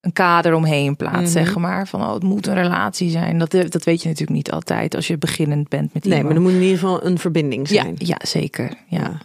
[0.00, 1.26] een kader omheen plaats, Mhm.
[1.30, 1.88] zeg maar.
[1.88, 3.38] Van oh, het moet een relatie zijn.
[3.38, 6.28] Dat, dat weet je natuurlijk niet altijd als je beginnend bent met Nee, iemand.
[6.34, 7.94] maar er moet in ieder geval een verbinding ja, zijn.
[7.98, 8.72] ja, zeker.
[8.88, 9.20] Ja,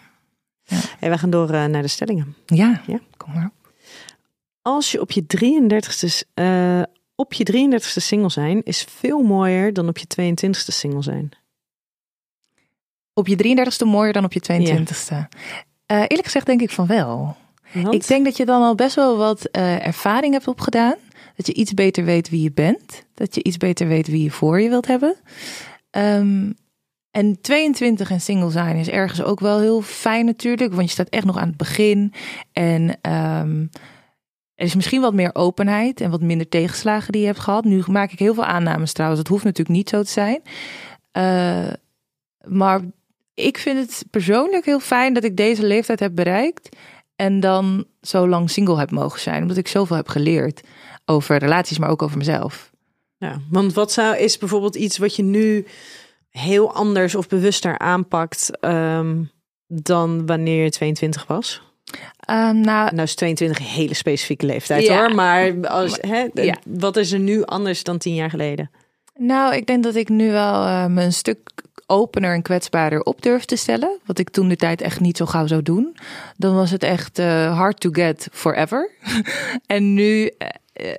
[0.67, 0.77] Ja.
[0.99, 2.35] Hey, wij gaan door eh, naar de stellingen.
[2.45, 2.81] ja.
[2.87, 2.99] Ja.
[3.17, 3.45] kom maar.
[3.45, 3.71] op.
[4.61, 6.81] Als je op je 33ste, eh,
[7.15, 11.29] op je 33ste single zijn, is veel mooier dan op je 22ste single zijn.
[13.13, 15.27] Op je 33ste mooier dan op je 22ste.
[15.85, 17.35] Eh, eerlijk gezegd denk ik van wel.
[17.73, 20.95] Ik denk dat je dan al best wel wat eh, ervaring hebt opgedaan.
[21.35, 23.05] Dat je iets beter weet wie je bent.
[23.13, 25.15] Dat je iets beter weet wie je voor je wilt hebben.
[25.89, 26.51] Ehm,
[27.11, 30.73] en 22 en single zijn is ergens ook wel heel fijn natuurlijk.
[30.73, 32.13] Want je staat echt nog aan het begin.
[32.51, 33.65] En ehm,
[34.55, 37.63] er is misschien wat meer openheid en wat minder tegenslagen die je hebt gehad.
[37.63, 39.21] Nu maak ik heel veel aannames trouwens.
[39.21, 40.41] Dat hoeft natuurlijk niet zo te zijn.
[41.11, 41.73] Eh,
[42.43, 42.81] maar
[43.33, 46.75] ik vind het persoonlijk heel fijn dat ik deze leeftijd heb bereikt.
[47.15, 49.41] En dan zo lang single heb mogen zijn.
[49.41, 50.61] Omdat ik zoveel heb geleerd
[51.05, 52.71] over relaties, maar ook over mezelf.
[53.17, 55.65] Ja, want wat zou, is bijvoorbeeld iets wat je nu
[56.29, 59.23] heel anders of bewuster aanpakt ehm,
[59.67, 61.61] dan wanneer je 22 was?
[62.19, 64.97] Ehm, nou, Nou is 22 een hele specifieke leeftijd Ja.
[64.97, 66.57] hoor, maar als, hè, ja.
[66.65, 68.71] wat is er nu anders dan tien jaar geleden?
[69.17, 71.39] nou, ik denk dat ik nu wel eh, me een stuk
[71.87, 73.99] opener en kwetsbaarder op durf te stellen.
[74.05, 75.97] Wat ik toen de tijd echt niet zo gauw zou doen.
[76.37, 78.91] Dan was het echt eh, hard to get forever.
[79.65, 80.47] en nu eh,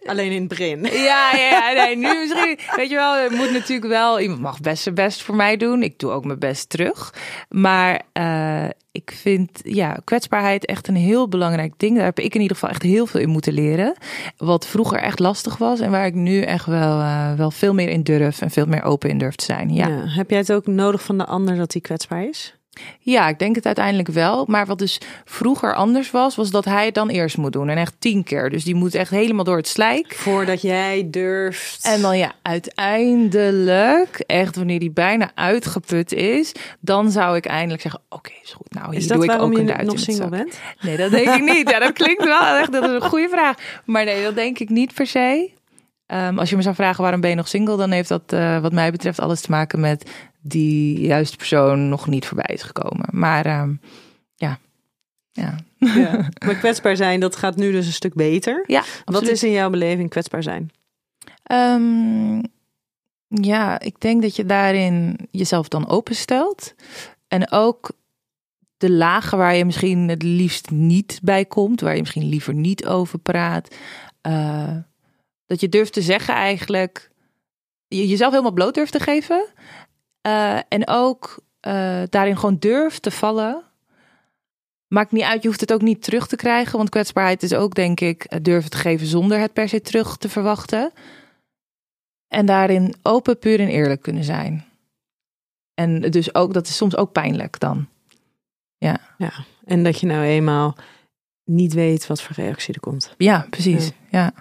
[0.06, 0.82] Alleen in het begin.
[0.84, 2.58] Ja, ja, nee, nu misschien.
[2.76, 4.20] Weet je wel, het moet natuurlijk wel.
[4.20, 5.82] Iemand mag best zijn best voor mij doen.
[5.82, 7.14] Ik doe ook mijn best terug.
[7.48, 11.96] Maar eh, ik vind ja, kwetsbaarheid echt een heel belangrijk ding.
[11.96, 13.94] Daar heb ik in ieder geval echt heel veel in moeten leren.
[14.36, 17.88] Wat vroeger echt lastig was en waar ik nu echt wel, eh, wel veel meer
[17.88, 19.74] in durf en veel meer open in durf te zijn.
[19.74, 19.88] Ja.
[19.88, 20.06] Ja.
[20.06, 22.54] Heb jij het ook nodig van de ander dat hij kwetsbaar is?
[22.98, 24.44] Ja, ik denk het uiteindelijk wel.
[24.48, 27.68] Maar wat dus vroeger anders was, was dat hij het dan eerst moet doen.
[27.68, 28.50] En echt tien keer.
[28.50, 30.14] Dus die moet echt helemaal door het slijk.
[30.14, 31.84] Voordat jij durft.
[31.84, 38.00] En dan ja, uiteindelijk, echt wanneer die bijna uitgeput is, dan zou ik eindelijk zeggen:
[38.08, 38.74] Oké, is goed.
[38.74, 40.58] Nou, hier is doe ik ook je een duit nog single bent?
[40.80, 41.70] Nee, dat denk ik niet.
[41.70, 42.72] Ja, dat klinkt wel echt.
[42.72, 43.56] Dat is een goede vraag.
[43.84, 45.54] Maar nee, dat denk ik niet per se.
[46.06, 48.60] Ehm, als je me zou vragen waarom ben je nog single, dan heeft dat, eh,
[48.60, 50.10] wat mij betreft, alles te maken met
[50.48, 53.08] die juiste persoon nog niet voorbij is gekomen.
[53.10, 53.74] Maar ehm,
[54.34, 54.58] ja,
[55.32, 56.28] ja, Ja.
[56.46, 58.64] Maar kwetsbaar zijn, dat gaat nu dus een stuk beter.
[58.66, 58.82] ja.
[59.04, 60.70] Wat is in jouw beleving kwetsbaar zijn?
[61.42, 62.42] Ehm,
[63.28, 66.74] ja, ik denk dat je daarin jezelf dan openstelt.
[67.28, 67.90] En ook
[68.76, 72.86] de lagen waar je misschien het liefst niet bij komt, waar je misschien liever niet
[72.86, 73.74] over praat.
[74.20, 74.76] eh,
[75.46, 77.10] dat je durft te zeggen eigenlijk,
[77.88, 79.46] je jezelf helemaal bloot durft te geven.
[80.26, 83.62] Eh, en ook eh, daarin gewoon durft te vallen.
[84.86, 86.76] Maakt niet uit, je hoeft het ook niet terug te krijgen.
[86.76, 90.28] Want kwetsbaarheid is ook, denk ik, durven te geven zonder het per se terug te
[90.28, 90.92] verwachten.
[92.28, 94.64] En daarin open, puur en eerlijk kunnen zijn.
[95.74, 97.88] En dus ook, dat is soms ook pijnlijk dan.
[98.78, 99.00] Ja.
[99.64, 100.76] En dat je nou eenmaal
[101.44, 103.14] niet weet wat voor reactie er komt.
[103.16, 103.92] Ja, precies.
[104.10, 104.32] Ja.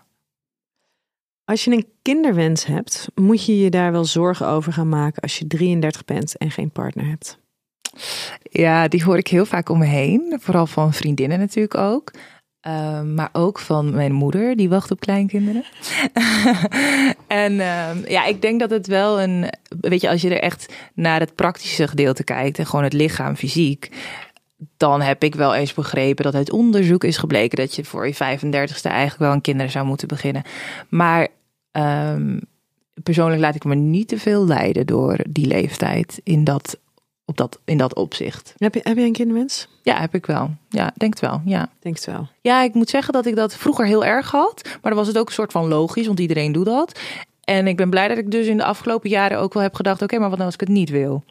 [1.45, 5.39] Als je een kinderwens hebt, moet je je daar wel zorgen over gaan maken als
[5.39, 7.39] je 33 bent en geen partner hebt.
[8.41, 10.37] Ja, die hoor ik heel vaak om me heen.
[10.41, 12.11] Vooral van vriendinnen natuurlijk ook.
[12.61, 15.63] Ehm, maar ook van mijn moeder, die wacht op kleinkinderen.
[17.27, 19.49] en ehm, ja, ik denk dat het wel een.
[19.81, 23.35] Weet je, als je er echt naar het praktische gedeelte kijkt en gewoon het lichaam,
[23.35, 23.89] fysiek.
[24.77, 28.13] Dan heb ik wel eens begrepen dat uit onderzoek is gebleken dat je voor je
[28.13, 30.43] 35ste eigenlijk wel aan kinderen zou moeten beginnen.
[30.89, 31.27] Maar
[31.71, 32.39] ehm,
[33.03, 36.77] persoonlijk laat ik me niet te veel leiden door die leeftijd in dat,
[37.25, 38.53] op dat, in dat opzicht.
[38.57, 39.67] Heb je, heb je een kinderwens?
[39.83, 40.55] Ja, heb ik wel.
[40.69, 41.41] Ja, denk het wel.
[41.45, 41.69] Ja.
[41.79, 42.27] Denk het wel.
[42.41, 44.61] Ja, ik moet zeggen dat ik dat vroeger heel erg had.
[44.63, 46.99] Maar dan was het ook een soort van logisch, want iedereen doet dat.
[47.43, 50.01] En ik ben blij dat ik dus in de afgelopen jaren ook wel heb gedacht:
[50.01, 51.23] oké, maar wat nou als ik het niet wil?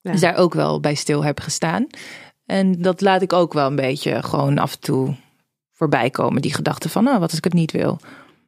[0.00, 0.12] Ja.
[0.12, 1.86] Dus daar ook wel bij stil heb gestaan.
[2.48, 5.14] En dat laat ik ook wel een beetje gewoon af en toe
[5.72, 6.42] voorbij komen.
[6.42, 7.98] Die gedachte van, nou, wat als ik het niet wil?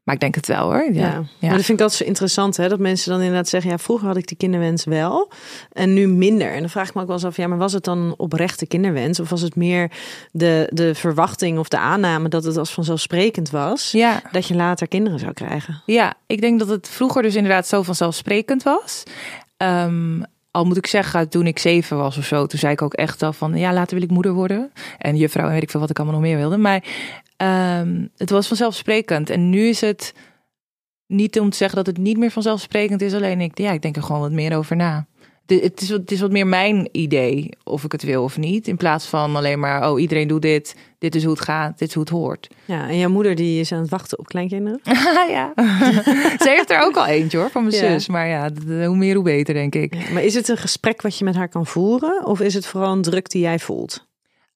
[0.02, 0.92] Maar ik denk het wel hoor.
[0.92, 1.00] Ja.
[1.00, 1.24] Ja.
[1.40, 2.68] Maar dat vind ik dat zo interessant, hè?
[2.68, 5.32] Dat mensen dan inderdaad zeggen: ja, vroeger had ik die kinderwens wel
[5.72, 6.52] en nu minder.
[6.52, 8.14] En dan vraag ik me ook wel eens af: ja, maar was het dan een
[8.16, 9.20] oprechte kinderwens?
[9.20, 9.90] Of was het meer
[10.32, 14.22] de, de verwachting of de aanname dat het als vanzelfsprekend was ja.
[14.32, 15.82] dat je later kinderen zou krijgen?
[15.86, 19.02] Ja, ik denk dat het vroeger dus inderdaad zo vanzelfsprekend was.
[19.56, 22.94] Ehm, al moet ik zeggen, toen ik zeven was of zo, toen zei ik ook
[22.94, 24.72] echt al van, ja, later wil ik moeder worden.
[24.98, 26.56] En juffrouw en weet ik veel wat ik allemaal nog meer wilde.
[26.56, 26.84] Maar
[27.36, 29.30] ehm, het was vanzelfsprekend.
[29.30, 30.14] En nu is het
[31.06, 33.14] niet om te zeggen dat het niet meer vanzelfsprekend is.
[33.14, 35.06] Alleen ik, ja, ik denk er gewoon wat meer over na.
[35.50, 38.38] De- Het is, wat- het is wat meer mijn idee of ik het wil of
[38.38, 38.68] niet.
[38.68, 40.76] In plaats van alleen maar, oh, iedereen doet dit.
[40.98, 41.78] Dit is hoe het gaat.
[41.78, 42.48] Dit is hoe het hoort.
[42.64, 44.80] Ja, en jouw moeder die is aan het wachten op kleinkinderen.
[45.36, 45.52] ja.
[46.42, 47.80] Ze heeft er ook al eentje hoor, van mijn Ja.
[47.80, 48.08] zus.
[48.08, 48.50] Maar ja,
[48.86, 50.10] hoe meer hoe beter, denk ik.
[50.12, 52.26] Maar is het een gesprek wat je met haar kan voeren?
[52.26, 54.08] Of is het vooral een druk die jij voelt?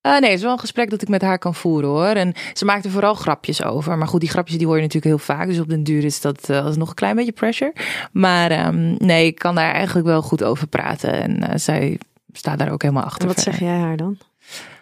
[0.05, 2.07] Eh, nee, het is wel een gesprek dat ik met haar kan voeren hoor.
[2.07, 3.99] En ze maakt er vooral grapjes over.
[3.99, 5.47] Maar goed, die grapjes die hoor je natuurlijk heel vaak.
[5.47, 7.75] Dus op den duur is dat uh, nog een klein beetje pressure.
[8.12, 11.12] Maar um, nee, ik kan daar eigenlijk wel goed over praten.
[11.12, 11.99] En uh, zij
[12.33, 13.21] staat daar ook helemaal achter.
[13.21, 14.19] En wat zeg jij haar dan?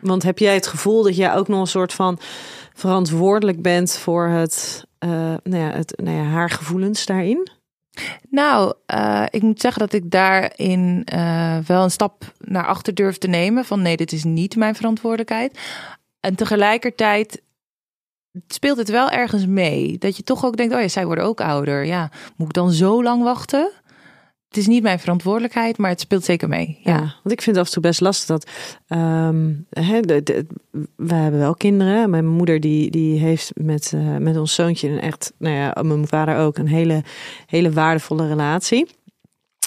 [0.01, 2.19] Want heb jij het gevoel dat jij ook nog een soort van
[2.75, 7.51] verantwoordelijk bent voor het, nou ja, het nou ja, haar gevoelens daarin?
[8.29, 13.19] Nou, uh, ik moet zeggen dat ik daarin uh, wel een stap naar achter durf
[13.19, 13.65] te nemen.
[13.65, 15.59] Van nee, dit is niet mijn verantwoordelijkheid.
[16.21, 17.43] En tegelijkertijd
[18.47, 19.99] speelt het wel ergens mee.
[19.99, 21.85] Dat je toch ook denkt, oh ja, zij worden ook ouder.
[21.85, 23.71] Ja, moet ik dan zo lang wachten?
[24.53, 26.79] Het is niet mijn verantwoordelijkheid, maar het speelt zeker mee.
[26.83, 28.51] Ja, ja want ik vind het af en toe best lastig dat.
[28.89, 30.47] Um, hè, de, de,
[30.97, 32.11] we hebben wel kinderen.
[32.11, 36.07] Mijn moeder die, die heeft met, uh, met ons zoontje een echt, nou ja, mijn
[36.07, 37.03] vader ook, een hele,
[37.47, 38.87] hele waardevolle relatie.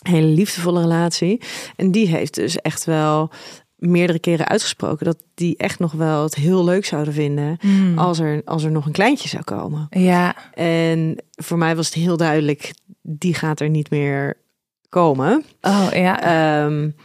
[0.04, 1.41] Een hele liefdevolle relatie.
[1.76, 3.30] En die heeft dus echt wel
[3.76, 7.98] meerdere keren uitgesproken dat die echt nog wel het heel leuk zouden vinden mm.
[7.98, 9.88] als, er, als er nog een kleintje zou komen.
[9.89, 10.36] Ja.
[10.54, 14.43] En voor mij was het heel duidelijk, die gaat er niet meer
[14.89, 15.43] komen.
[15.62, 16.63] Oh ja.
[16.65, 16.95] Um,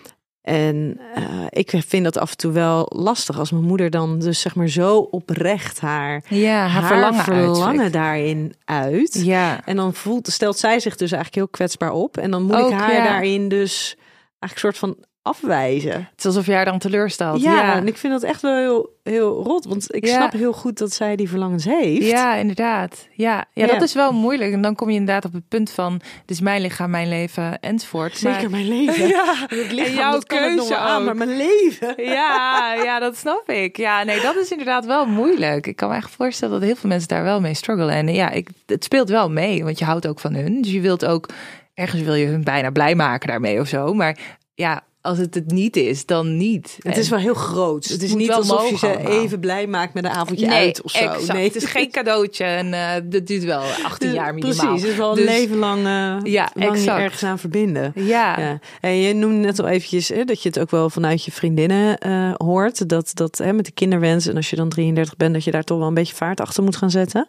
[0.42, 4.40] en uh, ik vind dat af en toe wel lastig als mijn moeder dan dus
[4.40, 9.20] zeg maar zo oprecht haar, ja, haar, haar verlangen, verlangen daarin uit.
[9.24, 9.60] Ja.
[9.64, 12.16] En dan voelt, stelt zij zich dus eigenlijk heel kwetsbaar op.
[12.16, 13.04] En dan moet Ook, ik haar ja.
[13.04, 13.96] daarin dus
[14.38, 15.92] eigenlijk soort van afwijzen.
[15.92, 17.42] Het is alsof jij haar dan teleurstelt.
[17.42, 19.64] Ja, Ja, en ik vind dat echt wel heel, heel rot.
[19.64, 20.14] Want ik Ja.
[20.14, 22.06] snap heel goed dat zij die verlangens heeft.
[22.06, 23.08] Ja, inderdaad.
[23.12, 23.44] Ja.
[23.52, 23.72] Ja, Ja.
[23.72, 24.52] dat is wel moeilijk.
[24.52, 25.92] En dan kom je inderdaad op het punt van...
[25.92, 28.16] het is mijn lichaam, mijn leven, enzovoort.
[28.16, 29.08] Zeker Maar- mijn leven.
[29.16, 31.94] Ja, Het lichaam, en jouw dat keuze aan, maar mijn leven.
[32.14, 33.76] Ja, ja, dat snap ik.
[33.76, 35.66] Ja, nee, dat is inderdaad wel moeilijk.
[35.66, 37.94] Ik kan me echt voorstellen dat heel veel mensen daar wel mee struggelen.
[37.94, 40.62] En ja, ik, het speelt wel mee, want je houdt ook van hun.
[40.62, 41.28] Dus je wilt ook,
[41.74, 43.94] ergens wil je hun bijna blij maken daarmee of zo.
[43.94, 44.16] Maar
[44.54, 46.76] ja, als het het niet is, dan niet.
[46.82, 47.84] Het En- is wel heel groot.
[47.84, 49.12] Het is niet alsof je ze allemaal.
[49.12, 50.98] even blij maakt met een avondje nee, uit of zo.
[51.04, 51.32] exact.
[51.32, 54.56] Nee, Het is geen cadeautje en eh dat duurt wel 18 jaar minimaal.
[54.66, 57.92] Precies, het is wel een Dus- leven lang, eh, Ja, lang je ergens aan verbinden.
[57.94, 58.58] Ja, Ja.
[58.80, 61.98] En je noemde net al eventjes hè, dat je het ook wel vanuit je vriendinnen
[61.98, 62.88] eh, hoort.
[62.88, 65.64] Dat, dat hè, met de kinderwens en als je dan 33 bent, dat je daar
[65.64, 67.26] toch wel een beetje vaart achter moet gaan zetten.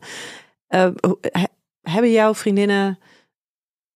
[1.82, 3.00] Hebben jouw vriendinnen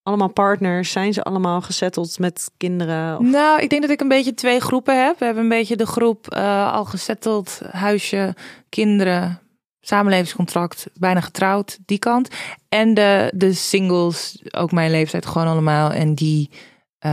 [0.06, 0.90] allemaal partners?
[0.92, 3.18] Zijn ze allemaal gezetteld met kinderen?
[3.18, 5.18] Of- Nou, ik denk dat ik een beetje twee groepen heb.
[5.18, 8.34] We hebben een beetje de groep eh, al gezetteld, huisje,
[8.68, 9.40] kinderen,
[9.80, 12.28] samenlevingscontract, bijna getrouwd, die kant.
[12.68, 15.90] En de, de singles, ook mijn leeftijd gewoon allemaal.
[15.90, 16.50] En die,
[16.98, 17.10] eh,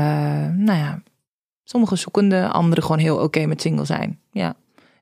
[0.56, 1.02] nou ja,
[1.64, 4.20] sommige zoekende, anderen gewoon heel oké met single zijn.
[4.32, 4.54] Ja.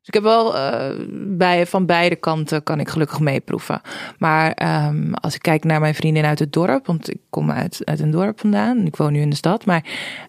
[0.01, 0.89] Dus ik heb wel eh,
[1.37, 3.81] bij, van beide kanten kan ik gelukkig meeproeven.
[4.17, 7.81] Maar ehm, als ik kijk naar mijn vriendin uit het dorp, want ik kom uit,
[7.83, 8.85] uit een dorp vandaan.
[8.85, 9.65] Ik woon nu in de stad.
[9.65, 9.85] Maar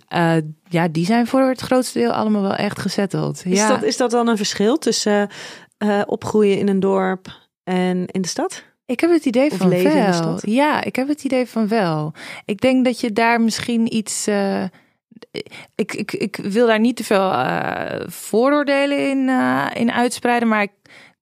[0.09, 0.37] eh,
[0.69, 3.43] ja, die zijn voor het grootste deel allemaal wel echt gezetteld.
[3.45, 3.69] Is, ja.
[3.69, 5.29] dat, is dat dan een verschil tussen
[5.79, 7.27] eh, opgroeien in een dorp
[7.65, 8.65] en in de stad?
[8.87, 10.13] Ik heb het idee Of van leven in de wel.
[10.13, 10.43] stad?
[10.47, 12.13] Ja, ik heb het idee van wel.
[12.45, 14.29] Ik denk dat je daar misschien iets.
[15.75, 20.63] Ik, ik, ik wil daar niet te veel eh, vooroordelen in, eh, in uitspreiden, maar
[20.63, 20.73] ik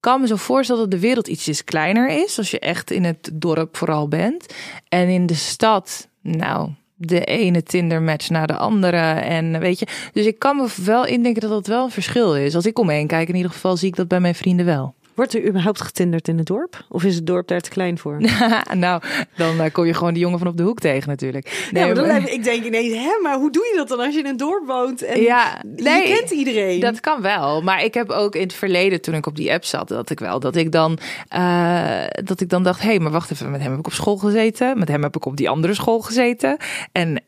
[0.01, 3.31] kan me zo voorstellen dat de wereld ietsjes kleiner is als je echt in het
[3.33, 4.55] dorp vooral bent.
[4.88, 9.12] En in de stad, nou, de ene Tinder match naar de andere.
[9.12, 12.55] En weet je, dus ik kan me wel indenken dat dat wel een verschil is.
[12.55, 14.66] Als ik om me heen kijk, in ieder geval zie ik dat bij mijn vrienden
[14.66, 14.94] wel.
[15.20, 16.85] Wordt er überhaupt getinderd in het dorp?
[16.88, 18.20] Of is het dorp daar te klein voor?
[18.74, 19.02] nou,
[19.37, 21.68] dan eh, kom je gewoon die jongen van op de hoek tegen natuurlijk.
[21.72, 24.14] Nee, maar dan maar- ik denk ineens, hè, maar hoe doe je dat dan als
[24.14, 26.80] je in een dorp woont en Ja, nee, je kent iedereen?
[26.80, 29.64] Dat kan wel, maar ik heb ook in het verleden, toen ik op die app
[29.64, 33.12] zat, dat ik wel, dat ik dan, eh, dat ik dan dacht, hé, hey, maar
[33.12, 35.48] wacht even, met hem heb ik op school gezeten, met hem heb ik op die
[35.48, 36.56] andere school gezeten,
[36.92, 37.22] en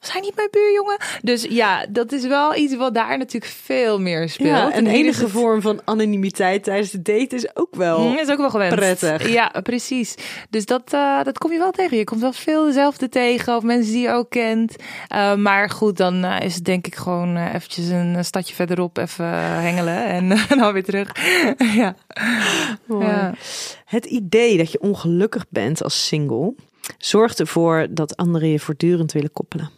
[0.00, 0.96] was hij niet mijn buurjongen?
[1.22, 4.48] Dus ja, dat is wel iets wat daar natuurlijk veel meer speelt.
[4.48, 8.08] ja, En enige het- vorm van anonimiteit tijdens de date is ook wel.
[8.08, 8.76] Mm, is ook wel gewenst.
[8.76, 9.28] prettig.
[9.32, 10.14] Ja, precies.
[10.50, 11.96] Dus dat, eh, dat kom je wel tegen.
[11.96, 13.56] Je komt wel veel dezelfde tegen.
[13.56, 14.76] Of mensen die je ook kent.
[15.08, 19.26] Eh, maar goed, dan eh, is het denk ik gewoon eventjes een stadje verderop even
[19.40, 20.04] hengelen.
[20.10, 21.08] En dan weer terug.
[21.80, 21.94] ja.
[23.84, 26.54] Het idee dat je ongelukkig bent als single
[26.98, 29.70] zorgt ervoor dat anderen je voortdurend willen koppelen.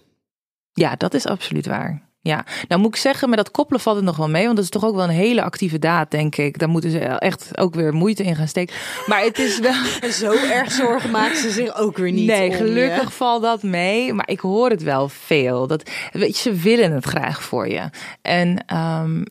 [0.73, 2.11] Ja, dat is absoluut waar.
[2.23, 4.45] Ja, nou moet ik zeggen, met dat koppelen valt het nog wel mee.
[4.45, 6.59] Want dat is toch ook wel een hele actieve daad, denk ik.
[6.59, 8.77] Daar moeten ze echt ook weer moeite in gaan steken.
[9.07, 9.75] Maar het is wel...
[10.11, 12.27] Zo erg zorgen maken ze zich ook weer niet.
[12.27, 14.13] Nee, om gelukkig valt dat mee.
[14.13, 15.67] Maar ik hoor het wel veel.
[15.67, 17.91] Dat, weet je, ze willen het graag voor je.
[18.23, 19.23] En ehm,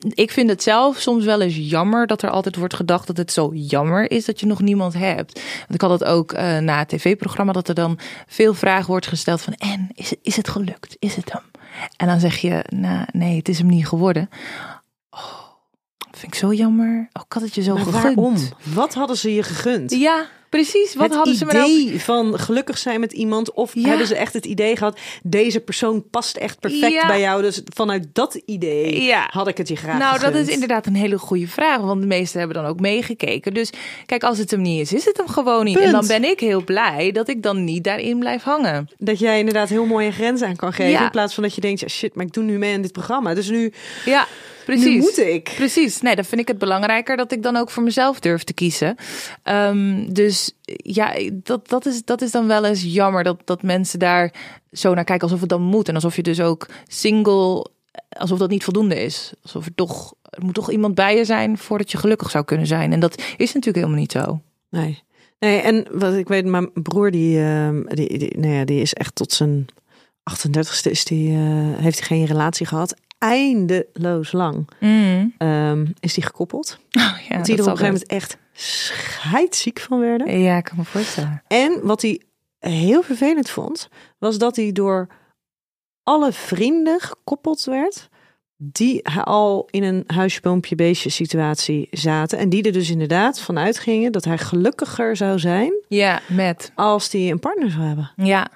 [0.00, 3.32] ik vind het zelf soms wel eens jammer dat er altijd wordt gedacht dat het
[3.32, 5.40] zo jammer is dat je nog niemand hebt.
[5.58, 9.06] Want ik had het ook eh, na het tv-programma dat er dan veel vragen wordt
[9.06, 10.96] gesteld van en is, het- is het gelukt?
[10.98, 11.42] Is het hem?
[11.96, 14.28] En dan zeg je, nou, nee, het is hem niet geworden.
[15.10, 15.20] Oh,
[16.10, 17.08] vind ik zo jammer.
[17.12, 18.02] Oh, ik had het je zo Maar gegund.
[18.16, 18.36] waarom?
[18.74, 19.90] Wat hadden ze je gegund?
[19.90, 20.94] Ja, precies.
[20.94, 23.52] Wat het hadden ze me nou idee van gelukkig zijn met iemand?
[23.52, 23.88] Of Ja.
[23.88, 27.06] hebben ze echt het idee gehad, deze persoon past echt perfect Ja.
[27.06, 27.42] bij jou?
[27.42, 29.28] Dus vanuit dat idee Ja.
[29.32, 31.80] had ik het je graag Nou, dat is inderdaad een hele goede vraag.
[31.80, 33.54] Want de meesten hebben dan ook meegekeken.
[33.54, 33.70] Dus
[34.06, 35.78] kijk, als het hem niet is, is het hem gewoon niet.
[35.78, 38.88] En dan ben ik heel blij dat ik dan niet daarin blijf hangen.
[38.98, 41.02] Dat jij inderdaad heel mooie grenzen aan kan geven.
[41.02, 42.92] In plaats van dat je denkt, ja, shit, maar ik doe nu mee aan dit
[42.92, 43.34] programma.
[43.34, 43.72] Dus nu,
[44.04, 44.26] Ja,
[44.74, 44.94] precies.
[44.94, 45.52] nu moet ik.
[45.56, 46.00] Precies.
[46.00, 48.96] Nee, dan vind ik het belangrijker dat ik dan ook voor mezelf durf te kiezen.
[49.42, 53.98] Ehm, dus ja, dat, dat, is, dat is dan wel eens jammer dat, dat mensen
[53.98, 54.32] daar
[54.72, 55.88] zo naar kijken alsof het dan moet.
[55.88, 57.66] En alsof je dus ook single,
[58.08, 59.32] alsof dat niet voldoende is.
[59.42, 62.66] Alsof er toch, er moet toch iemand bij je zijn voordat je gelukkig zou kunnen
[62.66, 62.92] zijn.
[62.92, 64.40] En dat is natuurlijk helemaal niet zo.
[64.70, 65.02] Nee.
[65.38, 68.94] Nee, en wat ik weet, mijn broer die, ehm, die, die, nou ja, die is
[68.94, 69.66] echt tot zijn
[70.28, 71.38] 38ste is die, eh,
[71.76, 72.94] heeft hij geen relatie gehad.
[73.18, 74.68] Eindeloos lang
[75.38, 76.78] ehm, is die gekoppeld.
[76.98, 80.40] Oh, ja, dat die er op een gegeven moment echt scheidziek van werden.
[80.40, 81.42] Ja, ik kan me voorstellen.
[81.46, 82.20] En wat hij
[82.58, 85.06] heel vervelend vond, was dat hij door
[86.02, 88.08] alle vrienden gekoppeld werd.
[88.60, 92.38] Die al in een huisje, boompje, beestje situatie zaten.
[92.38, 96.72] En die er dus inderdaad vanuit gingen dat hij gelukkiger zou zijn Ja, met.
[96.74, 98.10] als hij een partner zou hebben.
[98.16, 98.50] Ja,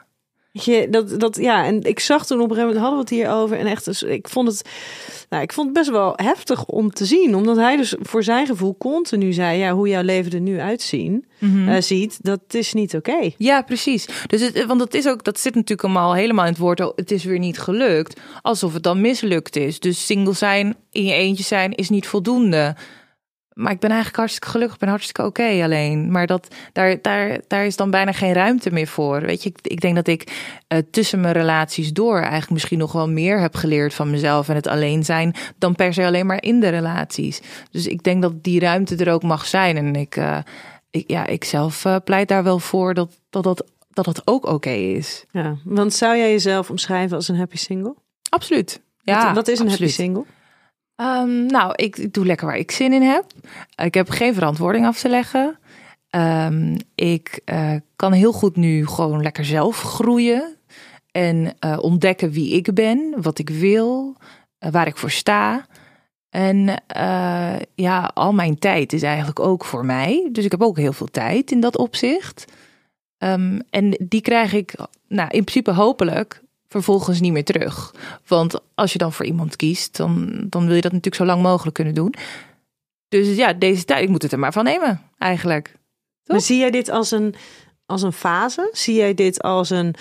[0.53, 3.25] Je, dat, dat, ja, en ik zag toen op een gegeven moment hadden we het
[3.25, 3.59] hierover.
[3.59, 4.63] En echt, dus ik vond het,
[5.29, 7.35] nou, ik vond het best wel heftig om te zien.
[7.35, 11.25] Omdat hij dus voor zijn gevoel continu zei, ja, hoe jouw leven er nu uitzien,
[11.41, 13.31] eh, ziet, dat is niet oké.
[13.37, 14.09] ja precies.
[14.27, 16.81] Dus het, want dat is ook, dat zit natuurlijk allemaal helemaal in het woord.
[16.81, 19.81] oh, Het is weer niet gelukt, alsof het dan mislukt is.
[19.81, 22.77] Dus single zijn, in je eentje zijn, is niet voldoende.
[23.55, 26.11] Maar ik ben eigenlijk hartstikke gelukkig, ben hartstikke oké alleen.
[26.11, 29.21] Maar dat, daar, daar, daar is dan bijna geen ruimte meer voor.
[29.21, 30.33] Weet je, ik, ik denk dat ik
[30.69, 34.55] eh, tussen mijn relaties door eigenlijk misschien nog wel meer heb geleerd van mezelf en
[34.55, 37.41] het alleen zijn dan per se alleen maar in de relaties.
[37.71, 39.77] Dus ik denk dat die ruimte er ook mag zijn.
[39.77, 40.39] En ik, eh,
[40.91, 44.47] ik, ja, ik zelf eh, pleit daar wel voor dat dat, dat, dat het ook
[44.47, 45.25] oké is.
[45.31, 47.95] Ja, want zou jij jezelf omschrijven als een happy single?
[48.29, 48.81] Absoluut.
[49.03, 49.97] Ja, wat, wat is een absoluut.
[49.97, 50.25] happy single?
[51.03, 53.25] Ehm, nou, ik, doe lekker waar ik zin in heb.
[53.85, 55.59] Ik heb geen verantwoording af te leggen.
[56.11, 60.57] Ehm, ik eh, kan heel goed nu gewoon lekker zelf groeien.
[61.11, 64.17] En eh, ontdekken wie ik ben, wat ik wil,
[64.59, 65.67] eh, waar ik voor sta.
[66.31, 66.83] En
[67.75, 70.29] ja, al mijn tijd is eigenlijk ook voor mij.
[70.33, 72.45] Dus ik heb ook heel veel tijd in dat opzicht.
[73.19, 74.75] Ehm, en die krijg ik,
[75.09, 77.95] nou, in principe hopelijk, vervolgens niet meer terug.
[78.27, 81.43] Want als je dan voor iemand kiest, dan, dan wil je dat natuurlijk zo lang
[81.43, 82.15] mogelijk kunnen doen.
[83.09, 85.67] Dus ja, deze tijd, ik moet het er maar van nemen, eigenlijk.
[85.67, 85.77] Toch?
[86.27, 87.35] Maar zie jij dit als een,
[87.87, 88.69] als een fase?
[88.73, 89.95] Zie jij dit als een,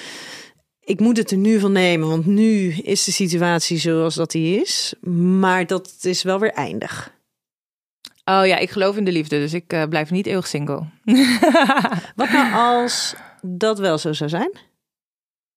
[0.79, 4.61] ik moet het er nu van nemen, want nu is de situatie zoals dat die
[4.61, 4.93] is.
[5.41, 7.19] Maar dat is wel weer eindig.
[8.25, 10.83] Oh ja, ik geloof in de liefde, dus ik eh, blijf niet eeuwig single.
[12.15, 14.51] Wat nou als dat wel zo zou zijn?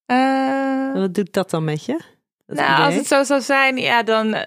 [0.07, 2.01] Eh, Wat doet dat dan met je?
[2.47, 2.85] Dat nou, idee?
[2.85, 4.43] als het zo zou zijn, ja, dan, eh,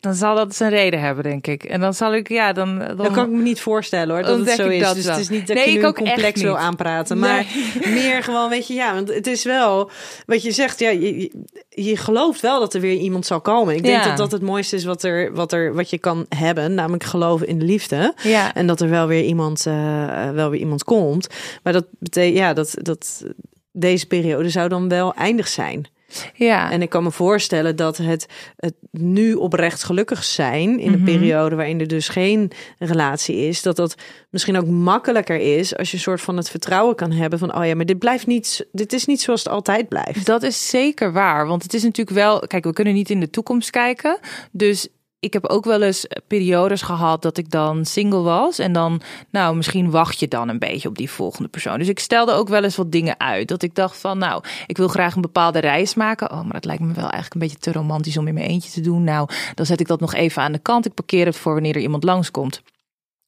[0.00, 1.64] dan zal dat zijn reden hebben, denk ik.
[1.64, 2.78] En dan zal ik, ja, dan...
[2.78, 4.82] dan, Dat kan ik me niet voorstellen hoor, dat het zo is.
[4.82, 5.12] dat dus wel.
[5.12, 7.18] het is niet dat Nee, je ik nu complex wil aanpraten.
[7.18, 7.46] Maar
[7.84, 9.90] meer gewoon, weet je, ja, want het is wel...
[10.26, 11.30] Wat je zegt, ja, je,
[11.68, 13.74] je- gelooft wel dat er weer iemand zal komen.
[13.76, 14.08] Ik denk Ja.
[14.08, 16.74] dat dat het mooiste is wat, er, wat, er, wat je kan hebben.
[16.74, 18.14] Namelijk geloven in de liefde.
[18.22, 21.26] Ja, En dat er wel weer iemand, eh, wel weer iemand komt.
[21.62, 22.74] Maar dat betekent, ja, dat...
[22.82, 23.24] dat
[23.72, 25.86] deze periode zou dan wel eindig zijn.
[26.34, 26.70] ja.
[26.70, 30.98] En ik kan me voorstellen dat het, het nu oprecht gelukkig zijn in Mhm.
[30.98, 33.94] een periode waarin er dus geen relatie is, dat dat
[34.30, 37.66] misschien ook makkelijker is als je een soort van het vertrouwen kan hebben van oh
[37.66, 40.26] ja, maar dit blijft niet, dit is niet zoals het altijd blijft.
[40.26, 41.46] Dat is zeker waar.
[41.46, 42.38] Want het is natuurlijk wel.
[42.46, 44.18] Kijk, we kunnen niet in de toekomst kijken.
[44.50, 44.88] Dus
[45.22, 48.58] ik heb ook wel eens periodes gehad dat ik dan single was.
[48.58, 49.00] En dan,
[49.30, 51.78] nou, misschien wacht je dan een beetje op die volgende persoon.
[51.78, 53.48] Dus ik stelde ook wel eens wat dingen uit.
[53.48, 56.30] Dat ik dacht van, nou, ik wil graag een bepaalde reis maken.
[56.30, 58.70] Oh, maar dat lijkt me wel eigenlijk een beetje te romantisch om in mijn eentje
[58.70, 59.04] te doen.
[59.04, 60.86] Nou, dan zet ik dat nog even aan de kant.
[60.86, 62.62] Ik parkeer het voor wanneer er iemand langskomt.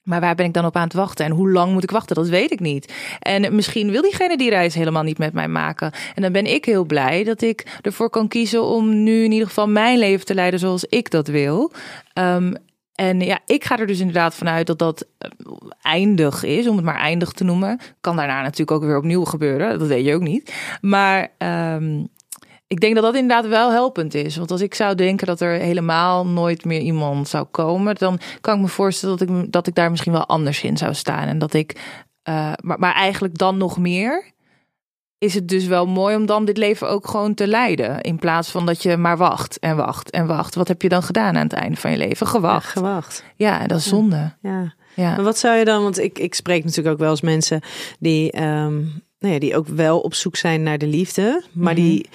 [0.04, 1.24] Maar waar ben ik dan op aan het wachten?
[1.24, 2.16] En hoe lang moet ik wachten?
[2.16, 2.92] Dat weet ik niet.
[3.18, 5.92] En misschien wil diegene die reis helemaal niet met mij maken.
[6.14, 9.48] En dan ben ik heel blij dat ik ervoor kan kiezen om nu in ieder
[9.48, 11.72] geval mijn leven te leiden zoals ik dat wil.
[12.12, 12.54] Ehm,
[12.94, 15.30] en ja, ik ga er dus inderdaad vanuit dat dat eh,
[15.82, 17.80] eindig is, om het maar eindig te noemen.
[18.00, 20.54] Kan daarna natuurlijk ook weer opnieuw gebeuren, dat weet je ook niet.
[20.80, 22.04] Maar ehm,
[22.66, 24.36] ik denk dat dat inderdaad wel helpend is.
[24.36, 28.54] Want als ik zou denken dat er helemaal nooit meer iemand zou komen, dan kan
[28.54, 31.28] ik me voorstellen dat ik, dat ik daar misschien wel anders in zou staan.
[31.28, 31.80] En dat ik,
[32.22, 34.32] eh, maar, maar eigenlijk dan nog meer
[35.18, 38.00] is het dus wel mooi om dan dit leven ook gewoon te leiden.
[38.00, 40.54] In plaats van dat je maar wacht en wacht en wacht.
[40.54, 42.26] Wat heb je dan gedaan aan het einde van je leven?
[42.26, 42.68] Ja, Gewacht.
[42.68, 43.24] gewacht.
[43.36, 44.32] Ja, dat is zonde.
[44.42, 44.74] Ja.
[44.96, 45.14] Ja.
[45.14, 47.60] Maar wat zou je dan, want ik, ik spreek natuurlijk ook wel eens mensen
[47.98, 48.74] die, ehm,
[49.18, 51.82] nou ja, die ook wel op zoek zijn naar de liefde, maar Mhm.
[51.82, 52.08] die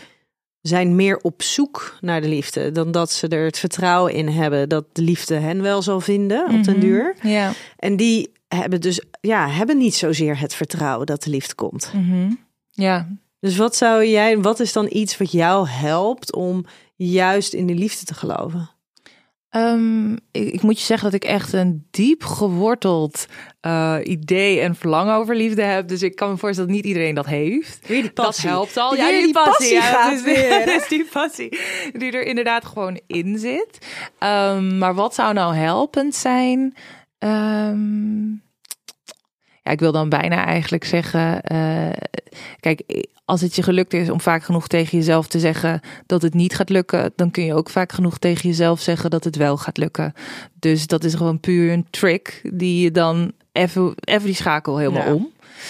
[0.69, 4.69] zijn meer op zoek naar de liefde dan dat ze er het vertrouwen in hebben
[4.69, 6.79] dat de liefde hen wel zal vinden op den Mhm.
[6.79, 7.15] duur.
[7.21, 7.51] Ja.
[7.77, 11.91] En die hebben dus, ja, hebben niet zozeer het vertrouwen dat de liefde komt.
[11.93, 12.31] Mhm.
[12.71, 13.07] Ja.
[13.39, 16.65] Dus wat zou jij, wat is dan iets wat jou helpt om
[16.95, 18.69] juist in de liefde te geloven?
[19.49, 23.25] Ehm, ik, ik moet je zeggen dat ik echt een diep geworteld
[23.61, 25.87] eh, idee en verlangen over liefde heb.
[25.87, 27.87] Dus ik kan me voorstellen dat niet iedereen dat heeft.
[27.87, 28.95] Weer die Dat helpt al.
[28.95, 30.67] Ja, die passie ja, gaat weer.
[30.75, 31.59] is die passie
[31.93, 33.87] die er inderdaad gewoon in zit.
[34.19, 36.75] Ehm, maar wat zou nou helpend zijn?
[37.17, 38.31] Ehm,
[39.69, 41.41] ja, ik wil dan bijna eigenlijk zeggen...
[41.41, 41.89] eh,
[42.59, 46.33] kijk, als het je gelukt is om vaak genoeg tegen jezelf te zeggen dat het
[46.33, 49.57] niet gaat lukken, dan kun je ook vaak genoeg tegen jezelf zeggen dat het wel
[49.57, 50.13] gaat lukken.
[50.59, 55.05] Dus dat is gewoon puur een trick die je dan even, even die schakel helemaal
[55.07, 55.13] Ja.
[55.13, 55.21] om.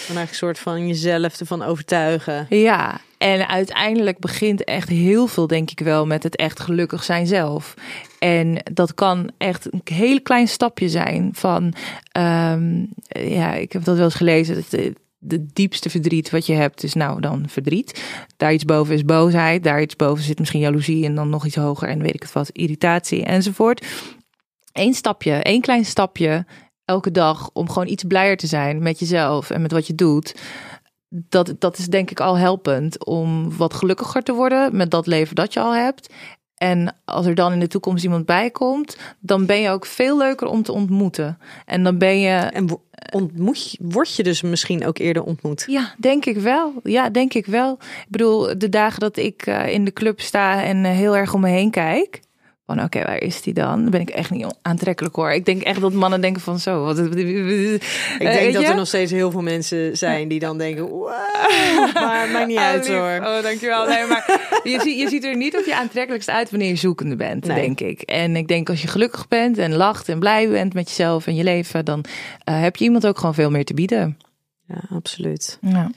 [0.06, 2.46] Dan eigenlijk een soort van jezelf ervan overtuigen.
[2.48, 7.26] Ja, en uiteindelijk begint echt heel veel, denk ik wel, met het echt gelukkig zijn
[7.26, 7.74] zelf.
[8.18, 11.74] En dat kan echt een heel klein stapje zijn van,
[12.12, 14.54] ehm, ja, ik heb dat wel eens gelezen.
[14.54, 14.70] dat
[15.18, 18.04] De, diepste verdriet wat je hebt is nou dan verdriet.
[18.36, 19.64] Daar iets boven is boosheid.
[19.64, 22.32] Daar iets boven zit misschien jaloezie en dan nog iets hoger en weet ik het
[22.32, 23.86] wat, irritatie enzovoort.
[24.72, 26.46] Eén stapje, één klein stapje
[26.84, 30.34] elke dag om gewoon iets blijer te zijn met jezelf en met wat je doet
[31.10, 35.34] dat, dat is denk ik al helpend om wat gelukkiger te worden met dat leven
[35.34, 36.12] dat je al hebt.
[36.54, 40.18] En als er dan in de toekomst iemand bij komt, dan ben je ook veel
[40.18, 41.38] leuker om te ontmoeten.
[41.66, 42.80] En dan ben je, En
[43.12, 45.64] ontmoet je, word je dus misschien ook eerder ontmoet?
[45.66, 46.72] ja, denk ik wel.
[46.82, 47.72] Ja, denk ik wel.
[47.80, 51.34] Ik bedoel, de dagen dat ik eh, in de club sta en eh, heel erg
[51.34, 52.20] om me heen kijk.
[52.74, 53.90] Van oké, waar is die dan?
[53.90, 55.32] Ben ik echt niet aantrekkelijk hoor.
[55.32, 56.84] Ik denk echt dat mannen denken van zo.
[56.84, 57.16] Wat, Ik
[58.18, 61.08] denk dat er nog steeds heel veel mensen zijn die dan denken, wow,
[61.94, 63.18] maar maakt niet uit hoor.
[63.20, 63.86] Oh, dankjewel.
[63.86, 67.16] Nee, maar je, ziet, je ziet er niet op je aantrekkelijkst uit wanneer je zoekende
[67.16, 67.60] bent, Nee.
[67.60, 68.00] denk ik.
[68.00, 71.34] En ik denk als je gelukkig bent en lacht en blij bent met jezelf en
[71.34, 72.04] je leven, dan
[72.44, 74.18] eh, heb je iemand ook gewoon veel meer te bieden.
[74.66, 75.58] Ja, absoluut.
[75.60, 75.90] Ja.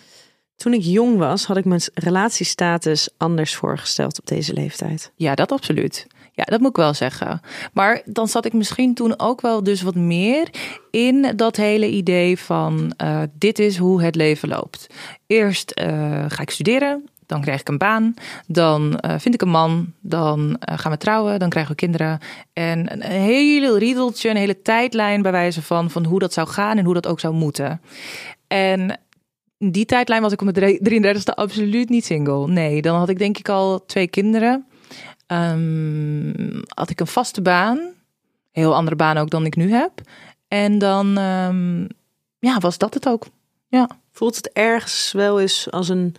[0.56, 5.12] Toen ik jong was, had ik mijn relatiestatus anders voorgesteld op deze leeftijd.
[5.16, 6.08] ja, dat absoluut.
[6.36, 7.42] Ja, dat moet ik wel zeggen.
[7.74, 10.50] Maar dan zat ik misschien toen ook wel dus wat meer
[10.92, 14.88] in dat hele idee van eh, dit is hoe het leven loopt.
[15.28, 18.14] Eerst eh, ga ik studeren, dan krijg ik een baan,
[18.48, 22.20] dan eh, vind ik een man, dan gaan we trouwen, dan krijgen we kinderen.
[22.54, 26.78] En een hele riedeltje, een hele tijdlijn bij wijze van, van hoe dat zou gaan
[26.78, 27.82] en hoe dat ook zou moeten.
[28.48, 29.00] En
[29.58, 30.80] die tijdlijn was ik op mijn
[31.16, 32.48] 33ste absoluut niet single.
[32.48, 34.66] Nee, dan had ik denk ik al twee kinderen.
[35.34, 37.80] Ehm, had ik een vaste baan.
[38.52, 39.92] Heel andere baan ook dan ik nu heb.
[40.48, 41.82] En dan ehm,
[42.40, 43.26] ja, was dat het ook.
[43.68, 43.90] Ja.
[44.12, 46.16] Voelt het ergens wel eens als een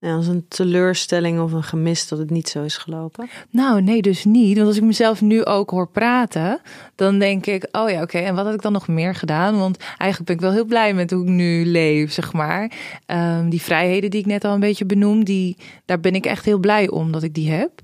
[0.00, 3.28] Ja, als een teleurstelling of een gemis dat het niet zo is gelopen.
[3.50, 4.56] Nou, nee, dus niet.
[4.56, 6.60] Want als ik mezelf nu ook hoor praten,
[6.94, 9.58] dan denk ik, oh ja, oké, en wat had ik dan nog meer gedaan?
[9.58, 12.72] Want eigenlijk ben ik wel heel blij met hoe ik nu leef, zeg maar.
[13.06, 16.44] Ehm, die vrijheden die ik net al een beetje benoem, die, daar ben ik echt
[16.44, 17.82] heel blij om dat ik die heb.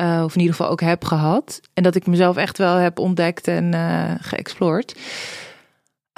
[0.00, 1.60] Uh, of in ieder geval ook heb gehad.
[1.74, 4.94] En dat ik mezelf echt wel heb ontdekt en uh, geëxplored.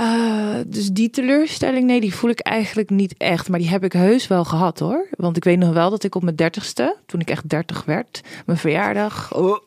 [0.01, 3.49] Uh, dus die teleurstelling, nee, die voel ik eigenlijk niet echt.
[3.49, 5.07] Maar die heb ik heus wel gehad hoor.
[5.16, 8.20] Want ik weet nog wel dat ik op mijn dertigste, toen ik echt dertig werd,
[8.46, 9.34] mijn verjaardag.
[9.34, 9.59] Oh,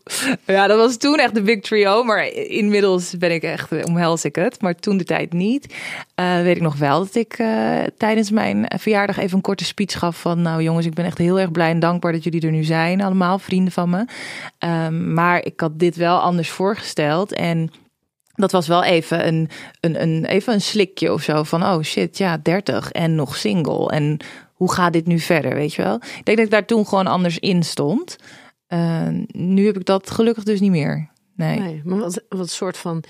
[0.45, 2.03] ja, dat was toen echt de big trio.
[2.03, 4.61] Maar inmiddels ben ik echt, omhels ik het.
[4.61, 5.75] Maar toen de tijd niet.
[6.19, 7.43] Uh, weet ik nog wel dat ik
[7.97, 10.41] tijdens mijn verjaardag even een korte speech gaf van...
[10.41, 13.01] Nou jongens, ik ben echt heel erg blij en dankbaar dat jullie er nu zijn.
[13.01, 14.05] Allemaal vrienden van me.
[14.85, 17.33] Um, maar ik had dit wel anders voorgesteld.
[17.33, 17.71] En
[18.41, 22.17] dat was wel even een, een, een, even een slikje of zo van, oh shit,
[22.17, 23.89] ja, 30 en nog single.
[23.89, 24.17] En
[24.53, 25.95] hoe gaat dit nu verder, weet je wel?
[25.95, 28.15] Ik denk dat ik daar toen gewoon anders in stond.
[28.67, 31.09] Uh, nu heb ik dat gelukkig dus niet meer.
[31.35, 31.59] Nee.
[31.59, 33.03] nee maar wat, wat soort van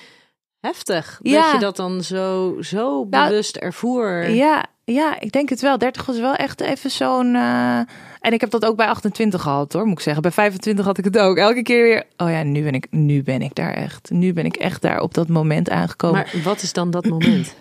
[0.62, 1.42] heftig ja.
[1.42, 4.30] dat je dat dan zo, zo nou, bewust ervoer.
[4.30, 5.78] Ja, ja, ik denk het wel.
[5.78, 7.36] 30 was wel echt even zo'n...
[7.36, 7.78] Uh,
[8.20, 10.22] en ik heb dat ook bij 28 gehad hoor, moet ik zeggen.
[10.22, 11.38] Bij 25 had ik het ook.
[11.38, 14.10] Elke keer weer, oh ja, nu ben ik, nu ben ik daar echt.
[14.10, 16.26] Nu ben ik echt daar op dat moment aangekomen.
[16.34, 17.56] Maar wat is dan dat moment?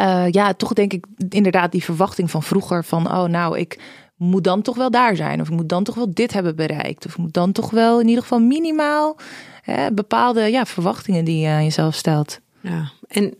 [0.00, 3.78] Uh, ja, toch denk ik inderdaad die verwachting van vroeger van, oh nou, ik
[4.22, 5.40] moet dan toch wel daar zijn.
[5.40, 7.06] Of ik moet dan toch wel dit hebben bereikt.
[7.06, 9.16] Of ik moet dan toch wel in ieder geval minimaal
[9.62, 12.40] hè, bepaalde ja, verwachtingen die je aan jezelf stelt.
[12.60, 13.34] Ja, en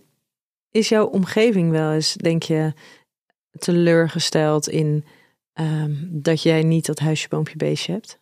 [0.70, 2.72] is jouw omgeving wel eens, denk je,
[3.58, 5.04] teleurgesteld in
[5.54, 8.20] um, dat jij niet dat huisje, boompje, beestje hebt?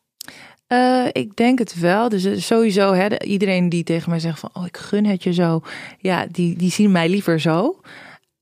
[0.69, 2.09] Uh, ik denk het wel.
[2.09, 5.33] Dus eh, sowieso, hè, iedereen die tegen mij zegt van, oh, ik gun het je
[5.33, 5.63] zo.
[5.99, 7.81] Ja, die, die zien mij liever zo.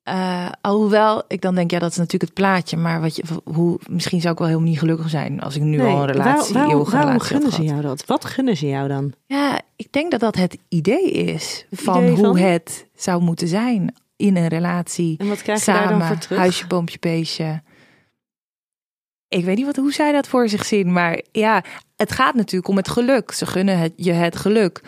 [0.09, 2.77] Uh, alhoewel ik dan denk, ja, dat is natuurlijk het plaatje.
[2.77, 5.81] Maar wat je, hoe, misschien zou ik wel helemaal niet gelukkig zijn als ik nu
[5.81, 8.05] al een relatie, waar, waarom, waarom gunnen ze jou dat?
[8.07, 9.13] Wat gunnen ze jou dan?
[9.27, 14.37] Ja, ik denk dat dat het idee is van hoe het zou moeten zijn in
[14.37, 15.19] een relatie.
[15.19, 16.39] En wat krijg je samen, daar dan voor terug?
[16.39, 17.63] Huisje, boompje, beestje.
[19.29, 21.63] Ik weet niet wat, hoe zij dat voor zich zien, maar ja,
[21.97, 23.33] het gaat natuurlijk om het geluk.
[23.33, 24.81] Ze gunnen het, je het geluk.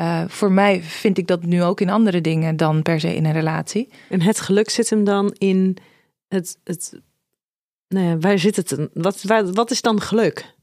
[0.00, 3.24] Uh, voor mij vind ik dat nu ook in andere dingen dan per se in
[3.24, 3.88] een relatie.
[4.08, 5.76] En het geluk zit hem dan in
[6.28, 6.58] het.
[6.64, 7.00] het
[7.88, 8.88] nou ja, waar zit het?
[8.92, 10.54] Wat, waar, wat is dan geluk?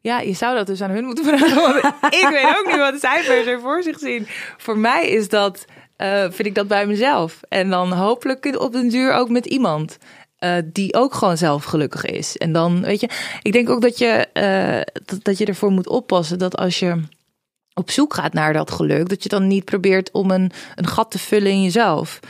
[0.00, 1.54] Ja, je zou dat dus aan hun moeten vragen.
[1.54, 1.76] Want
[2.22, 4.26] ik weet ook niet wat zij per se voor zich zien.
[4.56, 5.64] Voor mij is dat,
[5.98, 7.40] uh, vind ik dat bij mezelf.
[7.48, 9.98] En dan hopelijk op den duur ook met iemand.
[10.40, 12.36] Uh, die ook gewoon zelf gelukkig is.
[12.36, 13.08] En dan, weet je,
[13.42, 17.02] ik denk ook dat je, uh, dat, dat je ervoor moet oppassen dat als je
[17.78, 21.10] op zoek gaat naar dat geluk, dat je dan niet probeert om een, een gat
[21.10, 22.20] te vullen in jezelf.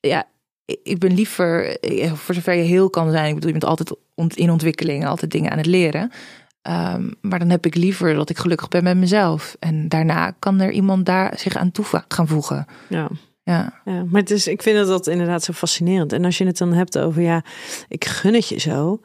[0.00, 0.24] Ja,
[0.64, 3.98] ik ben liever, eh, voor zover je heel kan zijn, ik bedoel, je bent altijd
[4.38, 6.10] in ontwikkeling, altijd dingen aan het leren.
[6.68, 9.56] Um, maar dan heb ik liever dat ik gelukkig ben met mezelf.
[9.58, 12.66] En daarna kan er iemand daar zich aan toe gaan voegen.
[12.88, 13.08] Ja.
[13.44, 13.80] Ja.
[13.84, 16.12] ja, maar het is, ik vind dat inderdaad zo fascinerend.
[16.12, 17.44] En als je het dan hebt over, ja,
[17.88, 19.00] ik gun het je zo.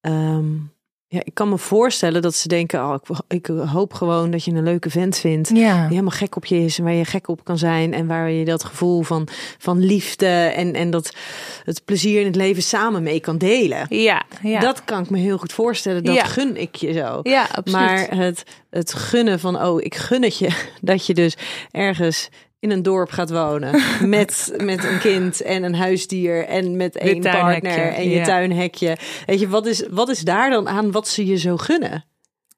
[0.00, 0.72] Um,
[1.12, 4.52] ja, ik kan me voorstellen dat ze denken: oh, ik, ik, hoop gewoon dat je
[4.52, 5.48] een leuke vent vindt.
[5.48, 5.74] Ja.
[5.80, 7.94] Die helemaal gek op je is en waar je gek op kan zijn.
[7.94, 11.14] En waar je dat gevoel van, van liefde en, en dat
[11.64, 13.86] het plezier in het leven samen mee kan delen.
[13.88, 14.60] Ja, ja.
[14.60, 16.04] Dat kan ik me heel goed voorstellen.
[16.04, 17.20] Dat gun ik je zo.
[17.22, 17.66] Ja, absoluut.
[17.72, 20.48] Maar het, het gunnen van: oh, ik gun het je.
[20.80, 21.36] Dat je dus
[21.70, 22.28] ergens
[22.60, 27.20] in een dorp gaat wonen met, met een kind en een huisdier en met één
[27.20, 28.96] partner en je tuinhekje.
[29.26, 32.04] Weet je, wat is, wat is daar dan aan wat ze je zo gunnen?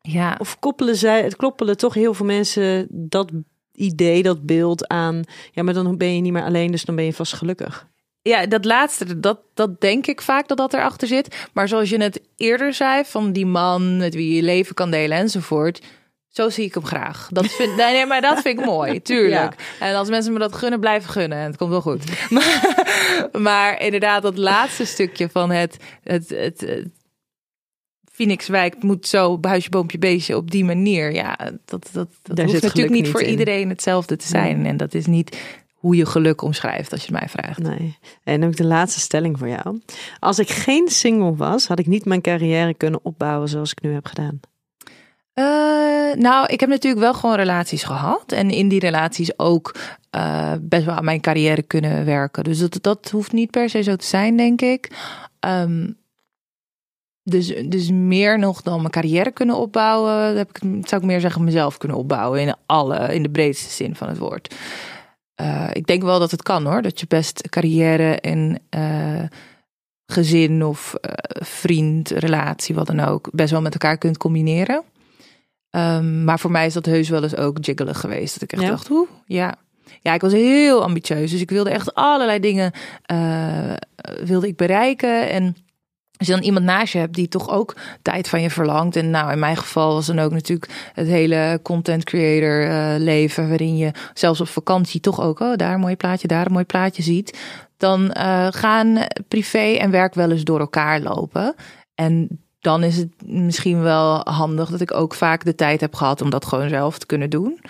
[0.01, 0.37] Ja.
[0.39, 3.31] Of koppelen zij, het koppelen toch heel veel mensen dat
[3.73, 5.23] idee, dat beeld aan,
[5.53, 7.91] ja, maar dan ben je niet meer alleen, dus dan ben je vast gelukkig.
[8.23, 11.49] Ja, dat laatste, dat, dat denk ik vaak dat dat erachter zit.
[11.53, 15.19] Maar zoals je het eerder zei, van die man met wie je leven kan delen
[15.19, 15.81] enzovoort
[16.33, 17.29] zo zie ik hem graag.
[17.31, 19.55] Dat vind, nee, maar dat vind ik mooi, tuurlijk.
[19.81, 21.39] En als mensen me dat gunnen, blijven gunnen.
[21.39, 22.05] En het komt wel goed.
[22.31, 26.89] Maar, maar inderdaad, dat laatste stukje van het, het, het, het
[28.13, 31.13] Phoenixwijk moet zo huisje, boompje, beestje op die manier.
[31.13, 34.67] Ja, dat, dat, dat hoeft natuurlijk niet voor iedereen hetzelfde te zijn.
[34.67, 35.39] En dat is niet
[35.73, 37.59] hoe je geluk omschrijft, als je het mij vraagt.
[37.59, 37.99] Nee.
[38.23, 39.81] En dan heb ik de laatste stelling voor jou.
[40.19, 43.93] Als ik geen single was, had ik niet mijn carrière kunnen opbouwen zoals ik nu
[43.93, 44.41] heb gedaan.
[45.35, 48.33] Uh, nou, ik heb natuurlijk wel gewoon relaties gehad.
[48.33, 49.75] En in die relaties ook
[50.17, 52.45] uh, best wel aan mijn carrière kunnen werken.
[52.45, 54.91] Dus dat, dat hoeft niet per se zo te zijn, denk ik.
[55.41, 56.01] Um,
[57.23, 60.37] dus, dus meer nog dan mijn carrière kunnen opbouwen.
[60.37, 60.59] Heb ik,
[60.89, 62.41] zou ik meer zeggen, mezelf kunnen opbouwen.
[62.41, 64.55] In, alle, in de breedste zin van het woord.
[65.41, 66.83] Uh, ik denk wel dat het kan hoor.
[66.83, 68.61] Dat je best carrière en
[70.13, 71.13] gezin of eh,
[71.47, 74.83] vriend, relatie, wat dan ook, best wel met elkaar kunt combineren.
[75.73, 78.33] Ehm, maar voor mij is dat heus wel eens ook jiggelig geweest.
[78.33, 78.69] Dat ik echt Ja?
[78.69, 79.07] dacht, hoe?
[79.27, 79.55] Ja.
[80.01, 81.31] Ja, ik was heel ambitieus.
[81.31, 83.73] Dus ik wilde echt allerlei dingen eh,
[84.25, 85.31] wilde ik bereiken.
[85.31, 85.57] En
[86.17, 88.97] als je dan iemand naast je hebt die toch ook tijd van je verlangt.
[88.97, 93.49] En nou, in mijn geval was dan ook natuurlijk het hele content creator eh, leven.
[93.49, 96.65] Waarin je zelfs op vakantie toch ook, oh, daar een mooi plaatje, daar een mooi
[96.65, 97.39] plaatje ziet.
[97.77, 98.99] Dan eh, gaan
[99.29, 101.55] privé en werk wel eens door elkaar lopen.
[101.95, 106.21] En dan is het misschien wel handig dat ik ook vaak de tijd heb gehad
[106.21, 107.61] om dat gewoon zelf te kunnen doen.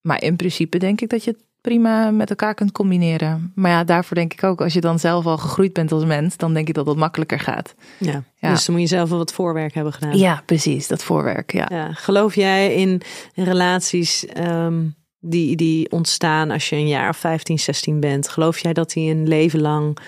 [0.00, 3.52] Maar in principe denk ik dat je het prima met elkaar kunt combineren.
[3.54, 6.36] Maar ja, daarvoor denk ik ook, als je dan zelf al gegroeid bent als mens,
[6.36, 7.74] dan denk ik dat dat makkelijker gaat.
[7.98, 8.22] Ja.
[8.34, 8.50] Ja.
[8.50, 10.18] Dus dan moet je zelf wel wat voorwerk hebben gedaan.
[10.18, 11.52] Ja, precies, dat voorwerk.
[11.52, 11.66] Ja.
[11.70, 13.02] Ja, geloof jij in
[13.34, 14.84] relaties ehm,
[15.20, 18.28] die, die ontstaan als je een jaar of 15, 16 bent?
[18.28, 19.98] Geloof jij dat die een leven lang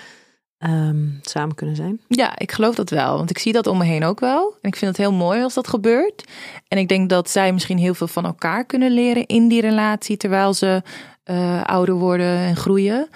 [0.57, 2.01] ehm, samen kunnen zijn?
[2.07, 3.17] Ja, ik geloof dat wel.
[3.17, 4.57] Want ik zie dat om me heen ook wel.
[4.61, 6.23] En ik vind het heel mooi als dat gebeurt.
[6.67, 10.17] En ik denk dat zij misschien heel veel van elkaar kunnen leren in die relatie
[10.17, 10.81] terwijl ze
[11.23, 13.09] eh, ouder worden en groeien.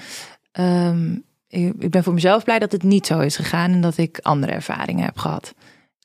[0.51, 1.13] Ehm,
[1.47, 4.19] ik, ik ben voor mezelf blij dat het niet zo is gegaan en dat ik
[4.21, 5.53] andere ervaringen heb gehad.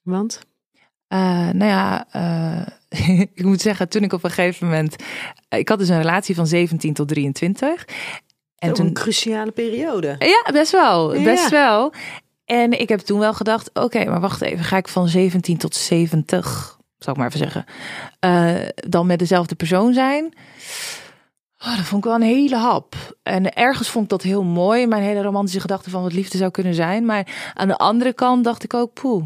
[0.02, 0.40] Want?
[1.08, 4.96] Eh, nou ja, eh, ik moet zeggen, toen ik op een gegeven moment.
[5.48, 7.84] Ik had dus een relatie van 17 tot 23.
[8.58, 10.16] En toen, een cruciale periode.
[10.18, 11.14] ja, best wel.
[11.14, 11.22] Ja.
[11.22, 11.92] Best wel.
[12.44, 14.64] En ik heb toen wel gedacht, oké, maar wacht even.
[14.64, 17.64] Ga ik van 17 tot 70, zou ik maar even zeggen,
[18.18, 20.34] eh, dan met dezelfde persoon zijn?
[21.58, 23.16] Oh, dat vond ik wel een hele hap.
[23.22, 24.86] En ergens vond ik dat heel mooi.
[24.86, 27.04] Mijn hele romantische gedachte van wat liefde zou kunnen zijn.
[27.04, 29.24] Maar aan de andere kant dacht ik ook, poeh,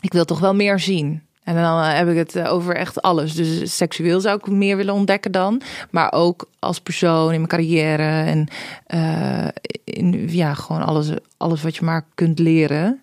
[0.00, 1.26] ik wil toch wel meer zien.
[1.44, 3.34] En dan eh, heb ik het eh, over echt alles.
[3.34, 5.62] Dus seksueel zou ik meer willen ontdekken dan.
[5.90, 8.02] Maar ook als persoon in mijn carrière.
[8.02, 8.48] En
[8.86, 9.48] eh,
[9.84, 13.00] in, ja, gewoon alles, alles wat je maar kunt leren.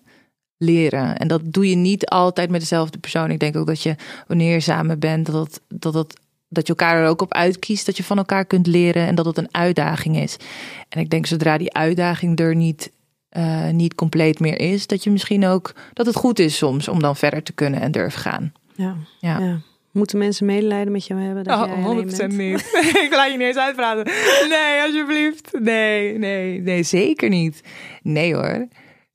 [0.56, 1.16] Leren.
[1.16, 3.30] En dat doe je niet altijd met dezelfde persoon.
[3.30, 6.96] Ik denk ook dat je, wanneer je samen bent, dat, dat, het, dat je elkaar
[6.96, 7.86] er ook op uitkiest.
[7.86, 10.36] Dat je van elkaar kunt leren en dat het een uitdaging is.
[10.88, 12.90] En ik denk zodra die uitdaging er niet,
[13.30, 17.00] eh, niet compleet meer is, dat je misschien ook dat het goed is soms om
[17.00, 18.52] dan verder te kunnen en durven gaan.
[18.74, 18.96] Ja.
[19.20, 19.38] Ja.
[19.38, 19.58] ja.
[19.92, 21.44] Moeten mensen medelijden met jou hebben?
[21.44, 22.36] Dat Oh, jij alleen bent?
[22.36, 22.60] niet.
[23.04, 24.04] ik laat je niet eens uitpraten.
[24.48, 25.50] Nee, alsjeblieft.
[25.60, 27.60] Nee, nee, nee, zeker niet.
[28.02, 28.68] Nee hoor.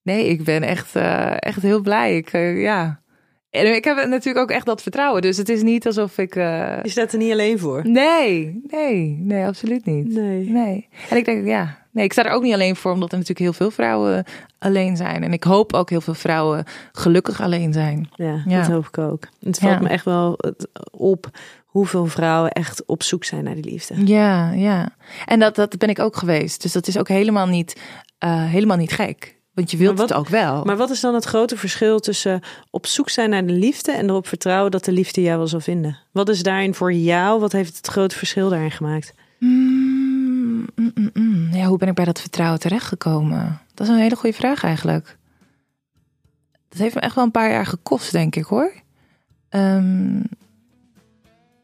[0.04, 2.18] Nee, ik ben echt, eh, echt heel blij.
[2.18, 3.02] Ik, eh, ja.
[3.50, 5.22] En ik heb natuurlijk ook echt dat vertrouwen.
[5.22, 6.34] Dus het is niet alsof ik.
[6.34, 7.82] Je staat er niet alleen voor.
[7.88, 10.08] Nee, nee, nee, absoluut niet.
[10.14, 10.50] Nee.
[10.50, 10.88] Nee.
[11.10, 13.46] En ik denk, ja, nee, ik sta er ook niet alleen voor, omdat er natuurlijk
[13.46, 14.24] heel veel vrouwen
[14.60, 15.24] alleen zijn.
[15.24, 18.10] En ik hoop ook heel veel vrouwen gelukkig alleen zijn.
[18.16, 18.60] Ja, Ja.
[18.62, 19.24] dat hoop ik ook.
[19.44, 19.80] Het valt Ja.
[19.80, 20.40] me echt wel
[20.92, 21.30] op
[21.66, 24.06] hoeveel vrouwen echt op zoek zijn naar die liefde.
[24.06, 24.90] Ja, ja.
[25.26, 26.62] En dat, dat ben ik ook geweest.
[26.62, 27.82] Dus dat is ook helemaal niet,
[28.18, 29.34] eh, helemaal niet gek.
[29.54, 30.64] Want je wilt wat- het ook wel.
[30.64, 32.42] Maar wat is dan het grote verschil tussen
[32.72, 35.60] op zoek zijn naar de liefde en erop vertrouwen dat de liefde jou wel zal
[35.60, 35.98] vinden?
[36.12, 37.40] Wat is daarin voor jou?
[37.40, 39.14] Wat heeft het grote verschil daarin gemaakt?
[39.40, 39.85] Mm,
[40.76, 41.54] mm, mm, mm.
[41.54, 43.62] Ja, hoe ben ik bij dat vertrouwen terechtgekomen?
[43.74, 45.18] Dat is een hele goede vraag eigenlijk.
[46.70, 48.74] Dat heeft me echt wel een paar jaar gekost, denk ik hoor.
[49.50, 50.20] Ehm,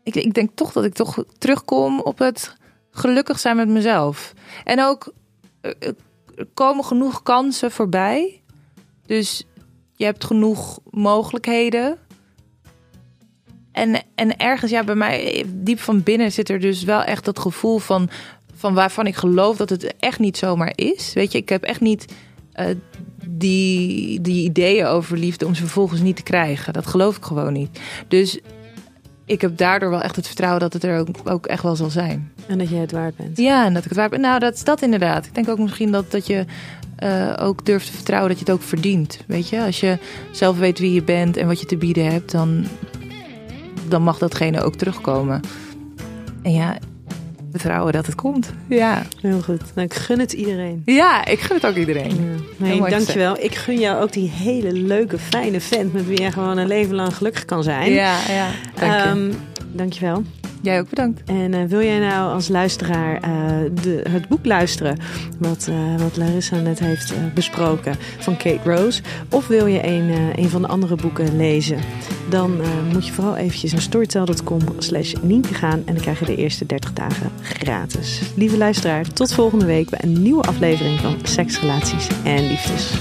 [0.03, 2.55] ik, ik denk toch dat ik toch terugkom op het
[2.91, 4.33] gelukkig zijn met mezelf.
[4.63, 5.13] En ook,
[5.61, 5.87] eh, eh,
[6.35, 8.41] er komen genoeg kansen voorbij.
[9.05, 9.45] Dus
[9.95, 11.97] je hebt genoeg mogelijkheden.
[13.71, 17.39] En, en ergens, ja, bij mij, diep van binnen zit er dus wel echt dat
[17.39, 18.09] gevoel van,
[18.61, 21.13] van waarvan ik geloof dat het echt niet zomaar is.
[21.13, 22.05] Weet je, ik heb echt niet
[22.53, 22.65] eh,
[23.25, 26.73] die, die ideeën over liefde om ze vervolgens niet te krijgen.
[26.73, 27.79] Dat geloof ik gewoon niet.
[28.07, 28.39] Dus
[29.25, 31.89] ik heb daardoor wel echt het vertrouwen dat het er ook, ook echt wel zal
[31.89, 32.31] zijn.
[32.47, 33.37] En dat jij het waard bent.
[33.37, 34.21] Ja, en dat ik het waar ben.
[34.21, 35.25] Nou, dat is dat inderdaad.
[35.25, 36.45] Ik denk ook misschien dat, dat je
[36.95, 39.19] eh, ook durft te vertrouwen dat je het ook verdient.
[39.27, 39.97] Weet je, als je
[40.31, 42.65] zelf weet wie je bent en wat je te bieden hebt, dan,
[43.87, 45.41] dan mag datgene ook terugkomen.
[46.41, 46.77] En ja,
[47.51, 48.53] vertrouwen dat het komt.
[48.69, 49.61] Ja, Heel goed.
[49.75, 50.81] Nou, ik gun het iedereen.
[50.85, 52.15] ja ik gun het ook iedereen.
[52.15, 52.65] Ja.
[52.65, 53.37] Nee, dankjewel.
[53.39, 56.95] Ik gun jou ook die hele leuke, fijne vent met wie jij gewoon een leven
[56.95, 57.91] lang gelukkig kan zijn.
[57.91, 58.47] Ja, ja.
[58.75, 58.97] Dank je.
[59.09, 59.31] Ehm,
[59.71, 60.23] dankjewel.
[60.61, 61.21] Jij ook bedankt.
[61.25, 63.31] En eh, wil jij nou als luisteraar eh,
[63.81, 64.97] de, het boek luisteren,
[65.37, 70.49] wat, eh, wat Larissa net heeft besproken van Kate Rose, of wil je een, een
[70.49, 71.77] van de andere boeken lezen,
[72.29, 72.61] dan
[72.93, 76.65] moet je vooral eventjes naar storytel.com slash Nienke gaan en dan krijg je de eerste
[76.65, 78.21] 30 dagen gratis.
[78.35, 82.99] Lieve luisteraar, tot volgende week bij een nieuwe aflevering van Seks, Relaties en Liefdes.